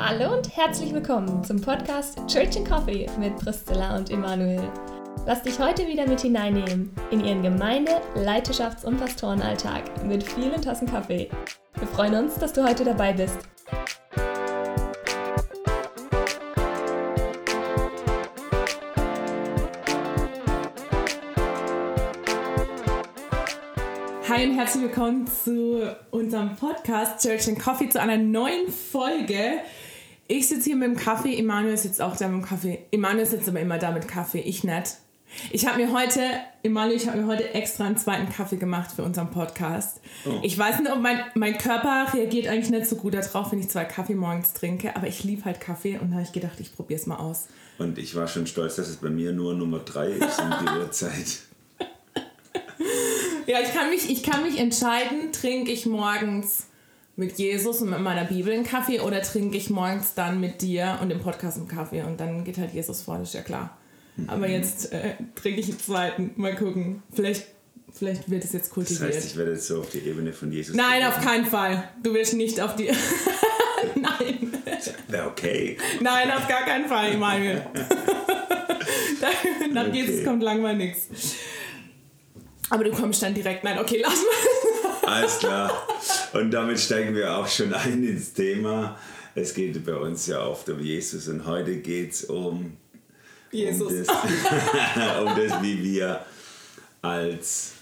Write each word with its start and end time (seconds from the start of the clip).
Hallo 0.00 0.36
und 0.36 0.56
herzlich 0.56 0.94
willkommen 0.94 1.42
zum 1.42 1.60
Podcast 1.60 2.20
Church 2.28 2.56
and 2.56 2.68
Coffee 2.68 3.06
mit 3.18 3.34
Priscilla 3.34 3.96
und 3.96 4.08
Emanuel. 4.10 4.62
Lass 5.26 5.42
dich 5.42 5.58
heute 5.58 5.88
wieder 5.88 6.06
mit 6.06 6.20
hineinnehmen 6.20 6.92
in 7.10 7.24
ihren 7.24 7.42
Gemeinde-, 7.42 8.00
Leiterschafts- 8.14 8.84
und 8.84 8.96
Pastorenalltag 8.96 10.06
mit 10.06 10.22
vielen 10.22 10.62
Tassen 10.62 10.86
Kaffee. 10.86 11.28
Wir 11.74 11.88
freuen 11.88 12.14
uns, 12.14 12.36
dass 12.36 12.52
du 12.52 12.62
heute 12.62 12.84
dabei 12.84 13.12
bist. 13.12 13.38
Hi 24.28 24.46
und 24.46 24.54
herzlich 24.54 24.84
willkommen 24.84 25.26
zu 25.26 25.92
unserem 26.12 26.54
Podcast 26.54 27.20
Church 27.20 27.48
and 27.48 27.58
Coffee, 27.58 27.88
zu 27.88 28.00
einer 28.00 28.16
neuen 28.16 28.68
Folge. 28.68 29.62
Ich 30.30 30.46
sitze 30.46 30.64
hier 30.64 30.76
mit 30.76 30.88
dem 30.88 30.96
Kaffee, 30.96 31.38
Emanuel 31.38 31.78
sitzt 31.78 32.02
auch 32.02 32.14
da 32.14 32.28
mit 32.28 32.42
dem 32.42 32.46
Kaffee. 32.46 32.80
Emanuel 32.90 33.24
sitzt 33.24 33.48
aber 33.48 33.60
immer 33.60 33.78
da 33.78 33.92
mit 33.92 34.06
Kaffee, 34.06 34.40
ich 34.40 34.62
nicht. 34.62 34.96
Ich 35.50 35.66
habe 35.66 35.78
mir 35.78 35.90
heute, 35.90 36.20
Emanuel, 36.62 36.96
ich 36.96 37.08
habe 37.08 37.18
mir 37.18 37.26
heute 37.26 37.54
extra 37.54 37.86
einen 37.86 37.96
zweiten 37.96 38.30
Kaffee 38.30 38.58
gemacht 38.58 38.90
für 38.94 39.04
unseren 39.04 39.30
Podcast. 39.30 40.02
Oh. 40.26 40.38
Ich 40.42 40.58
weiß 40.58 40.80
nicht, 40.80 40.92
ob 40.92 41.00
mein, 41.00 41.18
mein 41.34 41.56
Körper 41.56 42.12
reagiert 42.12 42.46
eigentlich 42.46 42.68
nicht 42.68 42.84
so 42.84 42.96
gut 42.96 43.14
darauf, 43.14 43.52
wenn 43.52 43.58
ich 43.58 43.70
zwei 43.70 43.86
Kaffee 43.86 44.14
morgens 44.14 44.52
trinke, 44.52 44.94
aber 44.96 45.06
ich 45.06 45.24
liebe 45.24 45.46
halt 45.46 45.62
Kaffee 45.62 45.98
und 45.98 46.10
da 46.10 46.16
habe 46.16 46.24
ich 46.24 46.32
gedacht, 46.32 46.60
ich 46.60 46.76
probiere 46.76 47.00
es 47.00 47.06
mal 47.06 47.16
aus. 47.16 47.46
Und 47.78 47.96
ich 47.96 48.14
war 48.14 48.28
schon 48.28 48.46
stolz, 48.46 48.76
dass 48.76 48.88
es 48.88 48.96
bei 48.96 49.08
mir 49.08 49.32
nur 49.32 49.54
Nummer 49.54 49.78
drei 49.78 50.10
ist 50.10 50.40
um 50.40 50.52
die 50.62 50.78
Uhrzeit. 50.78 51.38
Ja, 53.46 53.60
ich 53.62 53.72
kann 53.72 53.88
mich, 53.88 54.10
ich 54.10 54.22
kann 54.22 54.42
mich 54.42 54.60
entscheiden, 54.60 55.32
trinke 55.32 55.72
ich 55.72 55.86
morgens 55.86 56.66
mit 57.18 57.36
Jesus 57.36 57.82
und 57.82 57.90
mit 57.90 58.00
meiner 58.00 58.24
Bibel 58.24 58.52
einen 58.52 58.62
Kaffee 58.62 59.00
oder 59.00 59.20
trinke 59.20 59.56
ich 59.56 59.70
morgens 59.70 60.14
dann 60.14 60.40
mit 60.40 60.62
dir 60.62 61.00
und 61.02 61.10
im 61.10 61.18
Podcast 61.18 61.58
einen 61.58 61.66
Kaffee 61.66 62.02
und 62.02 62.20
dann 62.20 62.44
geht 62.44 62.58
halt 62.58 62.72
Jesus 62.72 63.02
vor, 63.02 63.18
das 63.18 63.30
ist 63.30 63.34
ja 63.34 63.42
klar. 63.42 63.76
Aber 64.28 64.46
mhm. 64.46 64.54
jetzt 64.54 64.92
äh, 64.92 65.14
trinke 65.34 65.60
ich 65.60 65.68
einen 65.68 65.80
zweiten. 65.80 66.30
Mal 66.36 66.54
gucken. 66.54 67.02
Vielleicht, 67.12 67.46
vielleicht 67.92 68.30
wird 68.30 68.44
es 68.44 68.52
jetzt 68.52 68.70
kultiviert. 68.70 69.10
Das 69.10 69.16
heißt, 69.16 69.26
ich 69.26 69.36
werde 69.36 69.52
jetzt 69.52 69.66
so 69.66 69.80
auf 69.80 69.90
die 69.90 69.98
Ebene 69.98 70.32
von 70.32 70.52
Jesus. 70.52 70.76
Nein, 70.76 71.00
gehen. 71.00 71.08
auf 71.08 71.20
keinen 71.20 71.46
Fall. 71.46 71.88
Du 72.02 72.14
willst 72.14 72.34
nicht 72.34 72.60
auf 72.60 72.76
die. 72.76 72.86
Nein. 73.94 74.52
Wäre 75.08 75.26
okay. 75.26 75.76
Nein, 76.00 76.30
auf 76.30 76.46
gar 76.46 76.64
keinen 76.64 76.86
Fall, 76.86 77.12
Emanuel. 77.12 77.66
Nach 79.72 79.88
okay. 79.88 79.96
Jesus 79.96 80.24
kommt 80.24 80.42
langweilig 80.42 80.96
nichts. 81.08 81.34
Aber 82.70 82.84
du 82.84 82.92
kommst 82.92 83.22
dann 83.22 83.34
direkt, 83.34 83.64
nein, 83.64 83.78
okay, 83.78 84.02
lass 84.02 84.14
mal. 84.14 85.10
Alles 85.10 85.38
klar. 85.38 85.86
Und 86.32 86.50
damit 86.50 86.78
steigen 86.78 87.14
wir 87.14 87.36
auch 87.36 87.48
schon 87.48 87.72
ein 87.72 88.04
ins 88.04 88.32
Thema. 88.32 88.98
Es 89.34 89.54
geht 89.54 89.84
bei 89.84 89.94
uns 89.94 90.26
ja 90.26 90.44
oft 90.44 90.68
um 90.68 90.80
Jesus 90.80 91.28
und 91.28 91.46
heute 91.46 91.76
geht 91.76 92.12
es 92.12 92.24
um, 92.24 92.76
Jesus. 93.50 93.92
Um, 93.92 93.98
das, 93.98 94.08
um 95.20 95.36
das, 95.36 95.62
wie 95.62 95.82
wir 95.82 96.24
als 97.02 97.72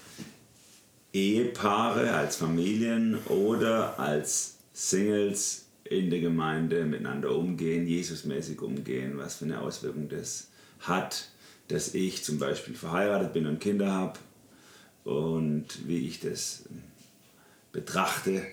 Ehepaare, 1.11 2.13
als 2.13 2.37
Familien 2.37 3.17
oder 3.25 3.99
als 3.99 4.57
Singles 4.73 5.65
in 5.83 6.09
der 6.09 6.19
Gemeinde 6.19 6.85
miteinander 6.85 7.35
umgehen, 7.35 7.87
Jesusmäßig 7.87 8.61
umgehen, 8.61 9.17
was 9.17 9.35
für 9.35 9.45
eine 9.45 9.61
Auswirkung 9.61 10.09
das 10.09 10.47
hat, 10.81 11.29
dass 11.69 11.95
ich 11.95 12.23
zum 12.23 12.39
Beispiel 12.39 12.75
verheiratet 12.75 13.33
bin 13.33 13.47
und 13.47 13.59
Kinder 13.59 13.91
habe 13.91 14.19
und 15.03 15.65
wie 15.87 16.07
ich 16.07 16.19
das 16.19 16.63
betrachte 17.71 18.43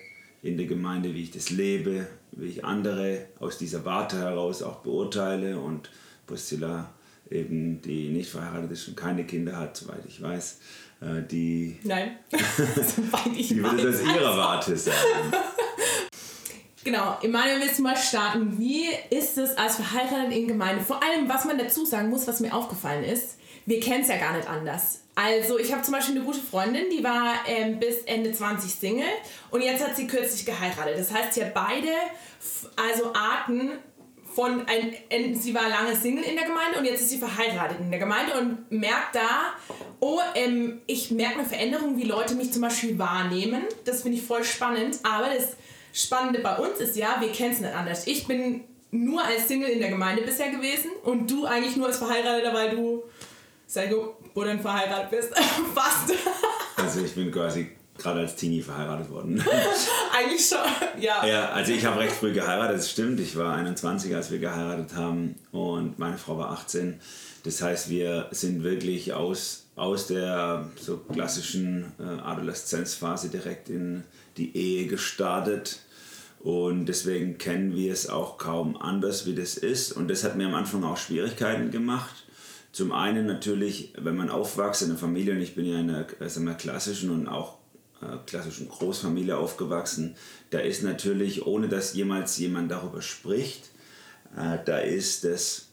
in 0.41 0.57
der 0.57 0.67
Gemeinde, 0.67 1.13
wie 1.13 1.23
ich 1.23 1.31
das 1.31 1.49
lebe, 1.49 2.07
wie 2.31 2.47
ich 2.47 2.65
andere 2.65 3.25
aus 3.39 3.57
dieser 3.57 3.85
Warte 3.85 4.19
heraus 4.19 4.61
auch 4.61 4.77
beurteile 4.77 5.59
und 5.59 5.89
Priscilla 6.27 6.93
eben, 7.29 7.81
die 7.81 8.09
nicht 8.09 8.29
verheiratet 8.29 8.71
ist 8.71 8.87
und 8.87 8.95
keine 8.95 9.25
Kinder 9.25 9.57
hat, 9.57 9.75
soweit 9.77 10.05
ich 10.07 10.21
weiß, 10.21 10.59
äh, 11.01 11.23
die, 11.29 11.79
Nein, 11.83 12.17
soweit 12.31 13.35
ich 13.35 13.47
die 13.49 13.63
würde 13.63 13.91
das 13.91 14.01
ihrer 14.01 14.37
Warte 14.37 14.77
sagen. 14.77 14.97
Genau, 16.85 17.17
Emanuel, 17.23 17.61
willst 17.61 17.79
du 17.79 17.81
mal 17.81 17.97
starten? 17.97 18.59
Wie 18.59 18.85
ist 19.09 19.39
es 19.39 19.57
als 19.57 19.77
verheiratet 19.77 20.31
in 20.37 20.47
Gemeinde? 20.47 20.83
Vor 20.83 21.01
allem, 21.01 21.27
was 21.27 21.43
man 21.43 21.57
dazu 21.57 21.83
sagen 21.83 22.11
muss, 22.11 22.27
was 22.27 22.41
mir 22.41 22.53
aufgefallen 22.53 23.03
ist, 23.03 23.39
wir 23.65 23.79
kennen 23.79 24.01
es 24.01 24.09
ja 24.09 24.17
gar 24.17 24.35
nicht 24.35 24.47
anders. 24.47 25.01
Also 25.15 25.57
ich 25.57 25.71
habe 25.71 25.81
zum 25.81 25.93
Beispiel 25.93 26.15
eine 26.15 26.25
gute 26.25 26.39
Freundin, 26.39 26.85
die 26.91 27.03
war 27.03 27.35
ähm, 27.47 27.79
bis 27.79 27.99
Ende 28.03 28.33
20 28.33 28.69
Single 28.69 29.07
und 29.49 29.61
jetzt 29.61 29.83
hat 29.83 29.95
sie 29.95 30.07
kürzlich 30.07 30.45
geheiratet. 30.45 30.97
Das 30.97 31.11
heißt, 31.11 31.33
sie 31.33 31.43
hat 31.43 31.53
beide 31.53 31.87
also 32.75 33.13
Arten 33.13 33.71
von 34.35 34.65
ein, 34.67 35.35
sie 35.35 35.55
war 35.55 35.69
lange 35.69 35.95
Single 35.95 36.25
in 36.25 36.35
der 36.35 36.45
Gemeinde 36.45 36.79
und 36.79 36.85
jetzt 36.85 37.01
ist 37.01 37.11
sie 37.11 37.17
verheiratet 37.17 37.79
in 37.79 37.89
der 37.89 37.99
Gemeinde 37.99 38.37
und 38.37 38.69
merkt 38.69 39.15
da, 39.15 39.53
oh, 40.01 40.19
ähm, 40.35 40.81
ich 40.87 41.11
merke 41.11 41.39
eine 41.39 41.47
Veränderung, 41.47 41.97
wie 41.97 42.03
Leute 42.03 42.35
mich 42.35 42.51
zum 42.51 42.61
Beispiel 42.61 42.99
wahrnehmen. 42.99 43.63
Das 43.85 44.01
finde 44.01 44.17
ich 44.17 44.25
voll 44.25 44.43
spannend. 44.43 44.99
Aber 45.03 45.33
das 45.33 45.55
Spannende 45.93 46.39
bei 46.39 46.57
uns 46.57 46.79
ist 46.79 46.97
ja, 46.97 47.15
wir 47.21 47.31
kennen 47.31 47.53
es 47.53 47.61
nicht 47.61 47.73
anders. 47.73 48.05
Ich 48.07 48.27
bin 48.27 48.65
nur 48.91 49.23
als 49.23 49.47
Single 49.47 49.69
in 49.69 49.79
der 49.79 49.89
Gemeinde 49.89 50.23
bisher 50.23 50.51
gewesen 50.51 50.91
und 51.03 51.31
du 51.31 51.45
eigentlich 51.45 51.77
nur 51.77 51.87
als 51.87 51.97
Verheirateter, 51.97 52.53
weil 52.53 52.71
du 52.71 53.03
sehr 53.67 53.87
gut 53.87 54.15
wo 54.35 54.43
du 54.43 54.59
verheiratet 54.59 55.09
bist. 55.09 55.29
Fast. 55.73 56.13
Also 56.75 57.03
ich 57.03 57.15
bin 57.15 57.31
quasi 57.31 57.71
gerade 57.97 58.19
als 58.19 58.35
Teenie 58.35 58.61
verheiratet 58.61 59.09
worden. 59.09 59.41
Eigentlich 60.13 60.45
schon, 60.45 61.01
ja. 61.01 61.25
Ja, 61.25 61.49
also 61.49 61.71
ich 61.71 61.85
habe 61.85 62.01
recht 62.01 62.13
früh 62.13 62.33
geheiratet, 62.33 62.77
das 62.77 62.91
stimmt. 62.91 63.19
Ich 63.21 63.37
war 63.37 63.55
21, 63.55 64.13
als 64.13 64.29
wir 64.29 64.39
geheiratet 64.39 64.95
haben 64.95 65.35
und 65.51 65.97
meine 65.97 66.17
Frau 66.17 66.37
war 66.37 66.51
18. 66.51 66.99
Das 67.43 67.61
heißt, 67.61 67.89
wir 67.89 68.27
sind 68.31 68.63
wirklich 68.63 69.13
aus, 69.13 69.67
aus 69.75 70.07
der 70.07 70.69
so 70.75 70.97
klassischen 70.97 71.93
äh, 71.99 72.21
Adoleszenzphase 72.21 73.29
direkt 73.29 73.69
in 73.69 74.03
die 74.35 74.55
Ehe 74.57 74.87
gestartet. 74.87 75.79
Und 76.39 76.87
deswegen 76.87 77.37
kennen 77.37 77.75
wir 77.75 77.93
es 77.93 78.09
auch 78.09 78.37
kaum 78.37 78.77
anders, 78.77 79.25
wie 79.25 79.33
das 79.33 79.55
ist. 79.55 79.93
Und 79.93 80.09
das 80.09 80.23
hat 80.23 80.35
mir 80.35 80.47
am 80.47 80.53
Anfang 80.53 80.83
auch 80.83 80.97
Schwierigkeiten 80.97 81.71
gemacht 81.71 82.24
zum 82.75 82.91
einen 82.91 83.25
natürlich, 83.25 83.93
wenn 83.97 84.17
man 84.17 84.29
aufwächst 84.29 84.81
in 84.81 84.89
einer 84.89 84.99
Familie, 84.99 85.33
und 85.33 85.39
ich 85.39 85.55
bin 85.55 85.65
ja 85.65 85.79
in 85.79 85.89
einer 85.89 86.07
sagen 86.27 86.45
wir, 86.45 86.55
klassischen 86.55 87.09
und 87.09 87.29
auch 87.29 87.57
äh, 88.01 88.17
klassischen 88.25 88.67
Großfamilie 88.67 89.37
aufgewachsen, 89.37 90.17
da 90.49 90.59
ist 90.59 90.83
natürlich, 90.83 91.45
ohne 91.47 91.69
dass 91.69 91.93
jemals 91.93 92.37
jemand 92.37 92.69
darüber 92.69 93.01
spricht, 93.01 93.69
äh, 94.35 94.57
da 94.65 94.79
ist 94.79 95.23
das 95.23 95.69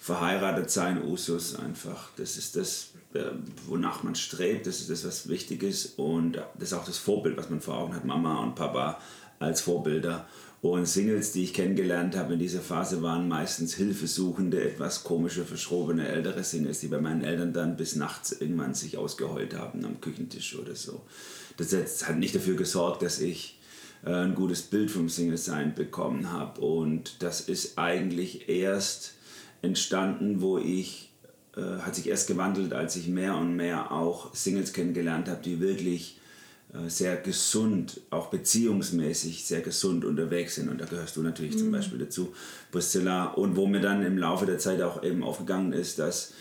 Verheiratetsein 0.00 1.02
Usus 1.02 1.56
einfach. 1.56 2.10
Das 2.18 2.36
ist 2.36 2.54
das, 2.54 2.90
äh, 3.14 3.32
wonach 3.66 4.04
man 4.04 4.14
strebt, 4.14 4.68
das 4.68 4.78
ist 4.80 4.90
das, 4.90 5.04
was 5.04 5.28
wichtig 5.28 5.64
ist 5.64 5.98
und 5.98 6.36
das 6.36 6.68
ist 6.68 6.72
auch 6.72 6.84
das 6.84 6.98
Vorbild, 6.98 7.36
was 7.36 7.50
man 7.50 7.62
vor 7.62 7.78
Augen 7.78 7.96
hat, 7.96 8.04
Mama 8.04 8.38
und 8.44 8.54
Papa 8.54 9.00
als 9.40 9.60
Vorbilder. 9.60 10.28
Und 10.64 10.86
Singles, 10.86 11.32
die 11.32 11.42
ich 11.42 11.52
kennengelernt 11.52 12.16
habe 12.16 12.32
in 12.32 12.38
dieser 12.38 12.62
Phase, 12.62 13.02
waren 13.02 13.28
meistens 13.28 13.74
hilfesuchende, 13.74 14.64
etwas 14.64 15.04
komische, 15.04 15.44
verschrobene 15.44 16.08
ältere 16.08 16.42
Singles, 16.42 16.80
die 16.80 16.88
bei 16.88 17.02
meinen 17.02 17.22
Eltern 17.22 17.52
dann 17.52 17.76
bis 17.76 17.96
nachts 17.96 18.32
irgendwann 18.32 18.72
sich 18.72 18.96
ausgeheult 18.96 19.54
haben 19.54 19.84
am 19.84 20.00
Küchentisch 20.00 20.58
oder 20.58 20.74
so. 20.74 21.02
Das 21.58 22.08
hat 22.08 22.16
nicht 22.16 22.34
dafür 22.34 22.56
gesorgt, 22.56 23.02
dass 23.02 23.20
ich 23.20 23.60
äh, 24.06 24.10
ein 24.14 24.34
gutes 24.34 24.62
Bild 24.62 24.90
vom 24.90 25.10
Single-Sein 25.10 25.74
bekommen 25.74 26.32
habe. 26.32 26.62
Und 26.62 27.22
das 27.22 27.42
ist 27.42 27.76
eigentlich 27.76 28.48
erst 28.48 29.12
entstanden, 29.60 30.40
wo 30.40 30.56
ich, 30.56 31.12
äh, 31.58 31.80
hat 31.82 31.94
sich 31.94 32.08
erst 32.08 32.26
gewandelt, 32.26 32.72
als 32.72 32.96
ich 32.96 33.06
mehr 33.06 33.36
und 33.36 33.54
mehr 33.54 33.92
auch 33.92 34.34
Singles 34.34 34.72
kennengelernt 34.72 35.28
habe, 35.28 35.42
die 35.42 35.60
wirklich 35.60 36.20
sehr 36.88 37.16
gesund, 37.16 38.00
auch 38.10 38.28
beziehungsmäßig 38.30 39.46
sehr 39.46 39.60
gesund 39.60 40.04
unterwegs 40.04 40.56
sind. 40.56 40.68
Und 40.68 40.80
da 40.80 40.86
gehörst 40.86 41.16
du 41.16 41.22
natürlich 41.22 41.54
mhm. 41.54 41.58
zum 41.58 41.72
Beispiel 41.72 41.98
dazu, 41.98 42.34
Priscilla. 42.72 43.26
Und 43.26 43.56
wo 43.56 43.66
mir 43.66 43.80
dann 43.80 44.04
im 44.04 44.18
Laufe 44.18 44.46
der 44.46 44.58
Zeit 44.58 44.82
auch 44.82 45.02
eben 45.02 45.22
aufgegangen 45.22 45.72
ist, 45.72 45.98
dass 45.98 46.32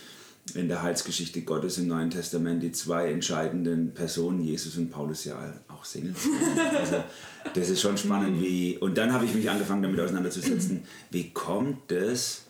in 0.55 0.67
der 0.67 0.81
Heilsgeschichte 0.81 1.41
Gottes 1.43 1.77
im 1.77 1.87
Neuen 1.87 2.09
Testament 2.09 2.61
die 2.63 2.71
zwei 2.71 3.11
entscheidenden 3.11 3.93
Personen, 3.93 4.41
Jesus 4.41 4.75
und 4.77 4.89
Paulus, 4.89 5.23
ja 5.23 5.53
auch 5.69 5.85
Singles 5.85 6.23
sind. 6.23 6.35
Also 6.77 7.03
das 7.53 7.69
ist 7.69 7.81
schon 7.81 7.97
spannend, 7.97 8.37
mhm. 8.37 8.41
wie. 8.43 8.77
Und 8.77 8.97
dann 8.97 9.13
habe 9.13 9.25
ich 9.25 9.33
mich 9.33 9.49
angefangen 9.49 9.83
damit 9.83 9.99
auseinanderzusetzen, 9.99 10.83
wie 11.11 11.29
kommt 11.29 11.91
es, 11.91 12.43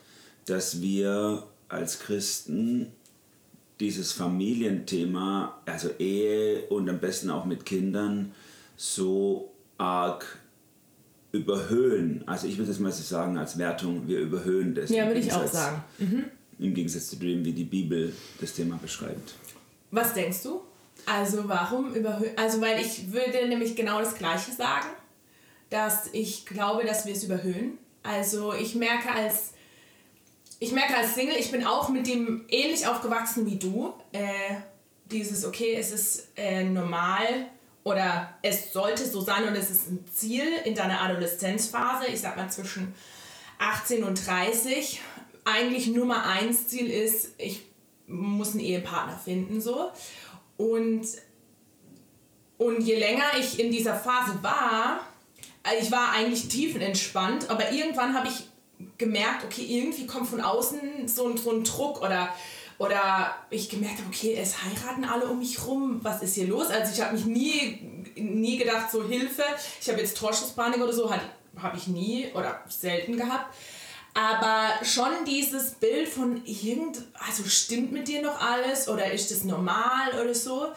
dass 0.46 0.82
wir 0.82 1.44
als 1.70 2.00
Christen 2.00 2.88
dieses 3.84 4.14
Familienthema, 4.14 5.62
also 5.66 5.90
Ehe 6.00 6.62
und 6.70 6.90
am 6.90 7.00
besten 7.00 7.30
auch 7.30 7.44
mit 7.44 7.66
Kindern, 7.66 8.32
so 8.78 9.52
arg 9.78 10.40
überhöhen. 11.34 12.24
Also 12.26 12.48
ich 12.48 12.58
würde 12.58 12.72
das 12.72 12.80
mal 12.80 12.94
so 12.94 13.04
sagen 13.04 13.38
als 13.38 13.58
Wertung, 13.58 14.08
wir 14.08 14.20
überhöhen 14.20 14.74
das. 14.74 14.90
Ja, 14.90 15.06
würde 15.08 15.20
ich 15.20 15.34
auch 15.34 15.46
sagen. 15.46 15.84
Mhm. 16.00 16.24
Im 16.60 16.74
Gegensatz 16.74 17.10
zu 17.10 17.18
dem, 17.18 17.44
wie 17.44 17.52
die 17.52 17.66
Bibel 17.66 18.14
das 18.40 18.54
Thema 18.54 18.80
beschreibt. 18.82 19.34
Was 19.92 20.14
denkst 20.14 20.44
du? 20.44 20.62
Also 21.06 21.50
warum 21.50 21.94
überhöhen? 21.94 22.38
Also 22.38 22.62
weil 22.62 22.80
ich 22.80 23.12
würde 23.12 23.48
nämlich 23.50 23.76
genau 23.76 24.00
das 24.00 24.16
Gleiche 24.16 24.52
sagen, 24.54 24.88
dass 25.70 26.08
ich 26.14 26.46
glaube, 26.46 26.86
dass 26.86 27.06
wir 27.06 27.14
es 27.14 27.24
überhöhen. 27.26 27.78
Also 28.04 28.54
ich 28.54 28.76
merke 28.76 29.12
als 29.12 29.53
ich 30.64 30.72
merke 30.72 30.96
als 30.96 31.14
Single, 31.14 31.36
ich 31.38 31.52
bin 31.52 31.66
auch 31.66 31.90
mit 31.90 32.08
dem 32.08 32.46
ähnlich 32.48 32.88
aufgewachsen 32.88 33.46
wie 33.46 33.58
du. 33.58 33.94
Äh, 34.14 34.56
dieses, 35.12 35.44
okay, 35.44 35.76
es 35.76 35.92
ist 35.92 36.30
äh, 36.38 36.64
normal 36.64 37.48
oder 37.84 38.34
es 38.42 38.72
sollte 38.72 39.06
so 39.06 39.20
sein 39.20 39.46
und 39.46 39.56
es 39.56 39.70
ist 39.70 39.90
ein 39.90 40.06
Ziel 40.08 40.46
in 40.64 40.74
deiner 40.74 41.02
Adoleszenzphase, 41.02 42.08
ich 42.08 42.22
sag 42.22 42.38
mal 42.38 42.50
zwischen 42.50 42.96
18 43.60 44.06
und 44.06 44.26
30. 44.26 45.02
Eigentlich 45.44 45.88
Nummer 45.88 46.26
eins 46.26 46.70
Ziel 46.70 46.90
ist, 46.90 47.32
ich 47.40 47.64
muss 48.08 48.52
einen 48.52 48.62
Ehepartner 48.62 49.18
finden, 49.18 49.60
so. 49.60 49.92
Und, 50.56 51.06
und 52.58 52.80
je 52.80 52.96
länger 52.96 53.26
ich 53.38 53.60
in 53.60 53.70
dieser 53.70 53.96
Phase 53.96 54.42
war, 54.42 55.02
also 55.64 55.84
ich 55.84 55.92
war 55.92 56.12
eigentlich 56.14 56.48
tiefenentspannt, 56.48 57.50
aber 57.50 57.74
irgendwann 57.74 58.14
habe 58.14 58.30
ich 58.30 58.46
gemerkt, 58.98 59.46
okay, 59.46 59.66
irgendwie 59.68 60.06
kommt 60.06 60.28
von 60.28 60.42
außen 60.42 61.08
so, 61.08 61.28
ein, 61.28 61.38
so 61.38 61.52
ein 61.52 61.64
Druck 61.64 62.02
oder, 62.02 62.30
oder 62.78 63.36
ich 63.50 63.70
gemerkt 63.70 64.00
habe, 64.00 64.10
okay, 64.10 64.36
es 64.40 64.64
heiraten 64.64 65.04
alle 65.06 65.28
um 65.28 65.40
mich 65.40 65.66
rum, 65.66 66.00
was 66.02 66.22
ist 66.22 66.36
hier 66.36 66.48
los? 66.48 66.68
Also 66.68 66.94
ich 66.94 67.02
habe 67.02 67.16
mich 67.16 67.26
nie, 67.26 67.80
nie 68.16 68.58
gedacht, 68.58 68.92
so 68.92 69.04
Hilfe, 69.08 69.44
ich 69.82 69.90
habe 69.90 70.00
jetzt 70.00 70.18
Torschusspanik 70.18 70.82
oder 70.82 70.94
so, 70.94 71.12
habe 71.12 71.78
ich 71.78 71.88
nie 71.88 72.32
oder 72.34 72.62
selten 72.68 73.18
gehabt. 73.18 73.56
Aber 74.16 74.86
schon 74.86 75.26
dieses 75.26 75.72
Bild 75.72 76.08
von 76.08 76.44
irgend, 76.46 77.02
also 77.14 77.44
stimmt 77.46 77.92
mit 77.92 78.08
dir 78.08 78.22
noch 78.22 78.40
alles 78.40 78.88
oder 78.88 79.12
ist 79.12 79.32
das 79.32 79.44
normal 79.44 80.14
oder 80.22 80.36
so. 80.36 80.68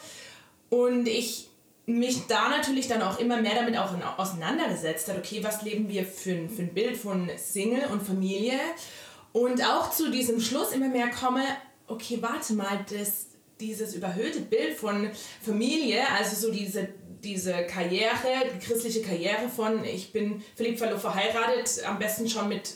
Und 0.69 1.07
ich 1.07 1.46
mich 1.87 2.27
da 2.27 2.49
natürlich 2.49 2.89
dann 2.89 3.01
auch 3.01 3.17
immer 3.17 3.41
mehr 3.41 3.55
damit 3.55 3.77
auch 3.77 3.93
auseinandergesetzt 4.17 5.07
hat, 5.07 5.17
okay, 5.17 5.41
was 5.41 5.61
leben 5.61 5.87
wir 5.87 6.05
für 6.05 6.31
ein, 6.31 6.49
für 6.49 6.63
ein 6.63 6.73
Bild 6.73 6.97
von 6.97 7.31
Single 7.37 7.85
und 7.91 8.03
Familie. 8.03 8.59
Und 9.31 9.63
auch 9.63 9.89
zu 9.89 10.11
diesem 10.11 10.41
Schluss 10.41 10.73
immer 10.73 10.89
mehr 10.89 11.09
komme, 11.09 11.43
okay, 11.87 12.17
warte 12.19 12.53
mal, 12.53 12.85
das, 12.91 13.27
dieses 13.61 13.95
überhöhte 13.95 14.41
Bild 14.41 14.77
von 14.77 15.09
Familie, 15.41 16.01
also 16.17 16.35
so 16.35 16.51
diese, 16.51 16.89
diese 17.23 17.65
Karriere, 17.67 18.51
die 18.53 18.59
christliche 18.59 19.01
Karriere 19.01 19.47
von, 19.47 19.85
ich 19.85 20.11
bin 20.11 20.43
verliebt, 20.55 20.79
verlobt, 20.79 21.01
verheiratet, 21.01 21.85
am 21.85 21.99
besten 21.99 22.29
schon 22.29 22.49
mit 22.49 22.75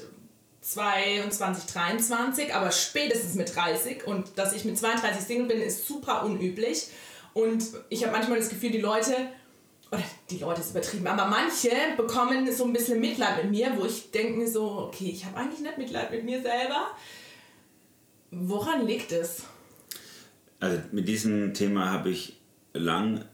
22, 0.62 1.66
23, 1.66 2.56
aber 2.56 2.72
spätestens 2.72 3.36
mit 3.36 3.54
30. 3.54 4.08
Und 4.08 4.38
dass 4.38 4.54
ich 4.54 4.64
mit 4.64 4.78
32 4.78 5.22
Single 5.22 5.48
bin, 5.48 5.62
ist 5.62 5.86
super 5.86 6.24
unüblich. 6.24 6.88
Und 7.34 7.64
ich 7.90 8.04
habe 8.04 8.12
manchmal 8.12 8.40
das 8.40 8.50
Gefühl, 8.50 8.72
die 8.72 8.82
Leute, 8.82 9.16
oder 9.92 10.04
die 10.30 10.40
Leute 10.40 10.62
ist 10.62 10.72
übertrieben, 10.72 11.08
aber 11.08 11.28
manche 11.28 11.72
bekommen 11.98 12.52
so 12.52 12.66
ein 12.66 12.74
bisschen 12.74 13.00
Mitleid 13.00 13.44
mit 13.44 13.52
mir, 13.52 13.74
wo 13.78 13.86
ich 13.86 14.12
denke 14.12 14.40
mir 14.40 14.48
so, 14.48 14.88
okay, 14.88 15.10
ich 15.10 15.26
habe 15.26 15.38
eigentlich 15.38 15.62
nicht 15.62 15.78
Mitleid 15.78 16.12
mit 16.12 16.24
mir 16.24 16.42
selber. 16.42 16.88
Woran 18.32 18.86
liegt 18.86 19.12
es? 19.12 19.44
Also 20.60 20.78
mit 20.92 21.08
diesem 21.08 21.54
Thema 21.54 21.90
habe 21.90 22.10
ich 22.10 22.40
lang 22.74 23.26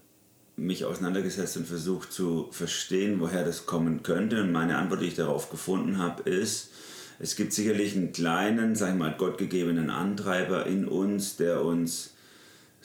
mich 0.56 0.86
auseinandergesetzt 0.86 1.58
und 1.58 1.68
versucht 1.68 2.12
zu 2.12 2.48
verstehen, 2.52 3.20
woher 3.20 3.46
das 3.46 3.68
kommen 3.68 4.02
könnte. 4.02 4.42
Und 4.42 4.52
meine 4.52 4.78
Antwort, 4.78 5.02
die 5.02 5.08
ich 5.08 5.16
darauf 5.16 5.52
gefunden 5.52 6.00
habe, 6.00 6.28
ist, 6.28 6.72
es 7.20 7.36
gibt 7.36 7.54
sicherlich 7.54 7.96
einen 7.96 8.12
kleinen, 8.12 8.76
sag 8.76 8.90
ich 8.90 8.96
mal, 8.96 9.16
gottgegebenen 9.16 9.90
Antreiber 9.90 10.66
in 10.66 10.88
uns, 10.88 11.36
der 11.38 11.64
uns, 11.64 12.16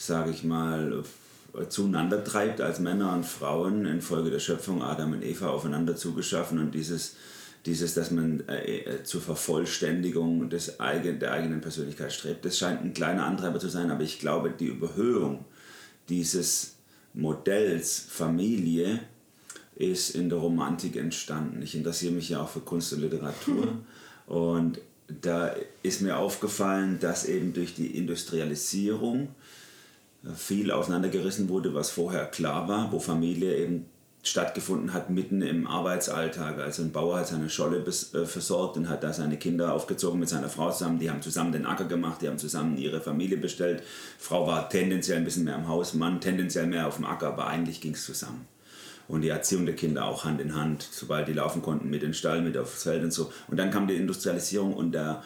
sage 0.06 0.30
ich 0.30 0.42
mal, 0.42 1.04
zueinander 1.68 2.24
treibt 2.24 2.60
als 2.60 2.80
Männer 2.80 3.12
und 3.12 3.24
Frauen 3.24 3.86
infolge 3.86 4.30
der 4.30 4.38
Schöpfung 4.38 4.82
Adam 4.82 5.12
und 5.12 5.22
Eva 5.22 5.48
aufeinander 5.48 5.96
zugeschaffen 5.96 6.58
und 6.58 6.74
dieses, 6.74 7.14
dieses 7.66 7.94
dass 7.94 8.10
man 8.10 8.42
äh, 8.48 8.78
äh, 8.78 9.04
zur 9.04 9.20
Vervollständigung 9.20 10.48
des 10.48 10.80
eigen, 10.80 11.18
der 11.18 11.32
eigenen 11.32 11.60
Persönlichkeit 11.60 12.12
strebt. 12.12 12.44
Das 12.44 12.58
scheint 12.58 12.82
ein 12.82 12.94
kleiner 12.94 13.26
Antreiber 13.26 13.58
zu 13.60 13.68
sein, 13.68 13.90
aber 13.90 14.02
ich 14.02 14.18
glaube, 14.18 14.50
die 14.50 14.66
Überhöhung 14.66 15.44
dieses 16.08 16.76
Modells 17.14 18.06
Familie 18.08 19.00
ist 19.76 20.14
in 20.14 20.30
der 20.30 20.38
Romantik 20.38 20.96
entstanden. 20.96 21.62
Ich 21.62 21.74
interessiere 21.74 22.12
mich 22.12 22.30
ja 22.30 22.42
auch 22.42 22.48
für 22.48 22.60
Kunst 22.60 22.92
und 22.92 23.00
Literatur. 23.00 23.68
Und 24.26 24.80
da 25.20 25.54
ist 25.82 26.00
mir 26.00 26.16
aufgefallen, 26.16 26.98
dass 27.00 27.26
eben 27.26 27.52
durch 27.52 27.74
die 27.74 27.98
Industrialisierung 27.98 29.24
äh, 29.24 29.61
viel 30.34 30.70
auseinandergerissen 30.70 31.48
wurde, 31.48 31.74
was 31.74 31.90
vorher 31.90 32.26
klar 32.26 32.68
war, 32.68 32.92
wo 32.92 33.00
Familie 33.00 33.56
eben 33.56 33.86
stattgefunden 34.24 34.92
hat 34.92 35.10
mitten 35.10 35.42
im 35.42 35.66
Arbeitsalltag. 35.66 36.60
Also 36.60 36.82
ein 36.82 36.92
Bauer 36.92 37.18
hat 37.18 37.28
seine 37.28 37.50
Scholle 37.50 37.80
bis, 37.80 38.14
äh, 38.14 38.24
versorgt 38.24 38.76
und 38.76 38.88
hat 38.88 39.02
da 39.02 39.12
seine 39.12 39.36
Kinder 39.36 39.72
aufgezogen 39.72 40.20
mit 40.20 40.28
seiner 40.28 40.48
Frau 40.48 40.70
zusammen. 40.70 41.00
Die 41.00 41.10
haben 41.10 41.22
zusammen 41.22 41.50
den 41.50 41.66
Acker 41.66 41.86
gemacht, 41.86 42.22
die 42.22 42.28
haben 42.28 42.38
zusammen 42.38 42.78
ihre 42.78 43.00
Familie 43.00 43.36
bestellt. 43.36 43.82
Frau 44.18 44.46
war 44.46 44.68
tendenziell 44.68 45.18
ein 45.18 45.24
bisschen 45.24 45.44
mehr 45.44 45.56
im 45.56 45.66
Haus, 45.66 45.94
Mann 45.94 46.20
tendenziell 46.20 46.68
mehr 46.68 46.86
auf 46.86 46.96
dem 46.96 47.04
Acker, 47.04 47.28
aber 47.28 47.48
eigentlich 47.48 47.80
ging 47.80 47.94
es 47.94 48.04
zusammen 48.04 48.46
und 49.08 49.22
die 49.22 49.28
Erziehung 49.28 49.66
der 49.66 49.74
Kinder 49.74 50.04
auch 50.04 50.24
Hand 50.24 50.40
in 50.40 50.54
Hand, 50.54 50.86
sobald 50.90 51.26
die 51.26 51.32
laufen 51.32 51.60
konnten, 51.60 51.90
mit 51.90 52.02
den 52.02 52.14
Stall, 52.14 52.40
mit 52.40 52.56
aufs 52.56 52.84
Feld 52.84 53.02
und 53.02 53.12
so. 53.12 53.32
Und 53.48 53.58
dann 53.58 53.70
kam 53.70 53.88
die 53.88 53.96
Industrialisierung 53.96 54.72
und, 54.72 54.92
der, 54.92 55.22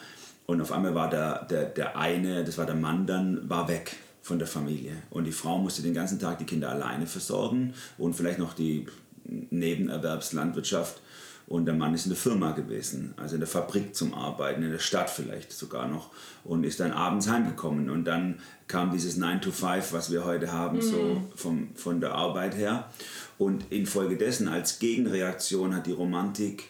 und 0.47 0.59
auf 0.59 0.71
einmal 0.71 0.95
war 0.95 1.09
der, 1.09 1.45
der, 1.45 1.65
der 1.65 1.97
eine, 1.97 2.43
das 2.43 2.57
war 2.57 2.65
der 2.65 2.75
Mann 2.75 3.05
dann, 3.05 3.47
war 3.47 3.67
weg 3.67 3.95
von 4.27 4.39
der 4.39 4.47
Familie. 4.47 4.91
Und 5.09 5.23
die 5.23 5.31
Frau 5.31 5.57
musste 5.57 5.81
den 5.81 5.93
ganzen 5.93 6.19
Tag 6.19 6.37
die 6.39 6.45
Kinder 6.45 6.69
alleine 6.69 7.07
versorgen 7.07 7.73
und 7.97 8.13
vielleicht 8.13 8.39
noch 8.39 8.53
die 8.53 8.85
Nebenerwerbslandwirtschaft 9.25 11.01
und 11.47 11.65
der 11.65 11.75
Mann 11.75 11.93
ist 11.93 12.05
in 12.05 12.09
der 12.09 12.17
Firma 12.17 12.51
gewesen, 12.51 13.13
also 13.15 13.35
in 13.35 13.39
der 13.39 13.47
Fabrik 13.47 13.95
zum 13.95 14.13
Arbeiten, 14.13 14.63
in 14.63 14.71
der 14.71 14.79
Stadt 14.79 15.09
vielleicht 15.09 15.53
sogar 15.53 15.87
noch. 15.87 16.09
Und 16.43 16.65
ist 16.65 16.81
dann 16.81 16.91
abends 16.91 17.29
heimgekommen. 17.29 17.89
Und 17.89 18.03
dann 18.03 18.41
kam 18.67 18.91
dieses 18.91 19.15
9 19.15 19.39
to 19.39 19.51
5, 19.51 19.93
was 19.93 20.11
wir 20.11 20.25
heute 20.25 20.51
haben, 20.51 20.77
mhm. 20.77 20.81
so 20.81 21.23
vom, 21.35 21.69
von 21.75 22.01
der 22.01 22.15
Arbeit 22.15 22.57
her. 22.57 22.89
Und 23.37 23.71
infolgedessen 23.71 24.49
als 24.49 24.79
Gegenreaktion 24.79 25.73
hat 25.73 25.87
die 25.87 25.93
Romantik 25.93 26.65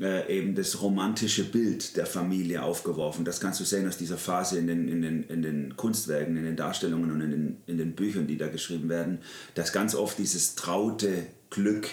äh, 0.00 0.38
eben 0.38 0.54
das 0.54 0.82
romantische 0.82 1.44
Bild 1.44 1.96
der 1.96 2.06
Familie 2.06 2.62
aufgeworfen. 2.62 3.24
Das 3.24 3.40
kannst 3.40 3.60
du 3.60 3.64
sehen 3.64 3.86
aus 3.86 3.96
dieser 3.96 4.18
Phase 4.18 4.58
in 4.58 4.66
den, 4.66 4.88
in 4.88 5.02
den, 5.02 5.22
in 5.24 5.42
den 5.42 5.76
Kunstwerken, 5.76 6.36
in 6.36 6.44
den 6.44 6.56
Darstellungen 6.56 7.12
und 7.12 7.20
in 7.20 7.30
den, 7.30 7.56
in 7.66 7.78
den 7.78 7.94
Büchern, 7.94 8.26
die 8.26 8.36
da 8.36 8.48
geschrieben 8.48 8.88
werden, 8.88 9.18
dass 9.54 9.72
ganz 9.72 9.94
oft 9.94 10.18
dieses 10.18 10.56
traute 10.56 11.26
Glück 11.50 11.88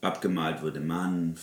abgemalt 0.00 0.62
wurde. 0.62 0.80
Mann, 0.80 1.36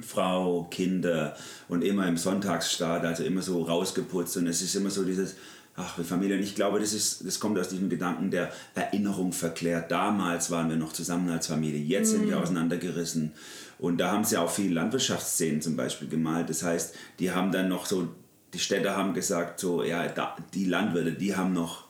Frau, 0.00 0.64
Kinder 0.70 1.36
und 1.68 1.82
immer 1.82 2.06
im 2.06 2.16
Sonntagsstaat, 2.16 3.04
also 3.04 3.24
immer 3.24 3.42
so 3.42 3.62
rausgeputzt. 3.62 4.36
Und 4.36 4.46
es 4.46 4.62
ist 4.62 4.74
immer 4.74 4.90
so 4.90 5.04
dieses, 5.04 5.36
ach, 5.76 5.98
wie 5.98 6.04
Familie. 6.04 6.36
Und 6.36 6.42
ich 6.42 6.54
glaube, 6.54 6.80
das, 6.80 6.92
ist, 6.92 7.26
das 7.26 7.40
kommt 7.40 7.58
aus 7.58 7.68
diesem 7.68 7.88
Gedanken 7.88 8.30
der 8.30 8.52
Erinnerung 8.74 9.32
verklärt. 9.32 9.90
Damals 9.90 10.50
waren 10.50 10.68
wir 10.68 10.76
noch 10.76 10.92
zusammen 10.92 11.30
als 11.30 11.46
Familie, 11.46 11.80
jetzt 11.80 12.10
sind 12.10 12.26
wir 12.26 12.36
mhm. 12.36 12.42
auseinandergerissen. 12.42 13.32
Und 13.78 13.98
da 13.98 14.12
haben 14.12 14.24
sie 14.24 14.36
auch 14.36 14.50
viele 14.50 14.74
Landwirtschaftsszenen 14.74 15.60
zum 15.60 15.76
Beispiel 15.76 16.08
gemalt. 16.08 16.48
Das 16.50 16.62
heißt, 16.62 16.94
die 17.18 17.32
haben 17.32 17.52
dann 17.52 17.68
noch 17.68 17.86
so, 17.86 18.08
die 18.54 18.58
Städter 18.58 18.96
haben 18.96 19.14
gesagt, 19.14 19.60
so, 19.60 19.82
ja, 19.82 20.06
da, 20.08 20.36
die 20.54 20.64
Landwirte, 20.64 21.12
die 21.12 21.36
haben 21.36 21.52
noch, 21.52 21.88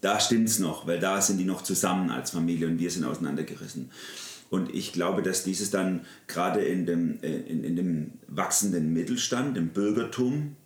da 0.00 0.20
stimmt's 0.20 0.58
noch, 0.58 0.86
weil 0.86 1.00
da 1.00 1.20
sind 1.20 1.38
die 1.38 1.44
noch 1.44 1.62
zusammen 1.62 2.10
als 2.10 2.30
Familie 2.30 2.68
und 2.68 2.78
wir 2.78 2.90
sind 2.90 3.04
auseinandergerissen. 3.04 3.90
Und 4.50 4.74
ich 4.74 4.92
glaube, 4.92 5.22
dass 5.22 5.44
dieses 5.44 5.70
dann 5.70 6.06
gerade 6.26 6.60
in 6.60 6.86
dem, 6.86 7.22
äh, 7.22 7.40
in, 7.40 7.64
in 7.64 7.76
dem 7.76 8.12
wachsenden 8.28 8.92
Mittelstand, 8.92 9.56
im 9.56 9.68
Bürgertum 9.68 10.56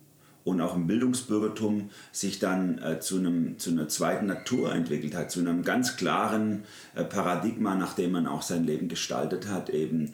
und 0.43 0.61
auch 0.61 0.75
im 0.75 0.87
Bildungsbürgertum 0.87 1.89
sich 2.11 2.39
dann 2.39 2.81
äh, 2.81 2.99
zu, 2.99 3.17
einem, 3.17 3.59
zu 3.59 3.71
einer 3.71 3.87
zweiten 3.87 4.25
Natur 4.25 4.73
entwickelt 4.73 5.15
hat, 5.15 5.31
zu 5.31 5.39
einem 5.39 5.63
ganz 5.63 5.97
klaren 5.97 6.63
äh, 6.95 7.03
Paradigma, 7.03 7.75
nach 7.75 7.93
dem 7.93 8.11
man 8.11 8.27
auch 8.27 8.41
sein 8.41 8.63
Leben 8.65 8.89
gestaltet 8.89 9.47
hat. 9.47 9.69
Eben, 9.69 10.11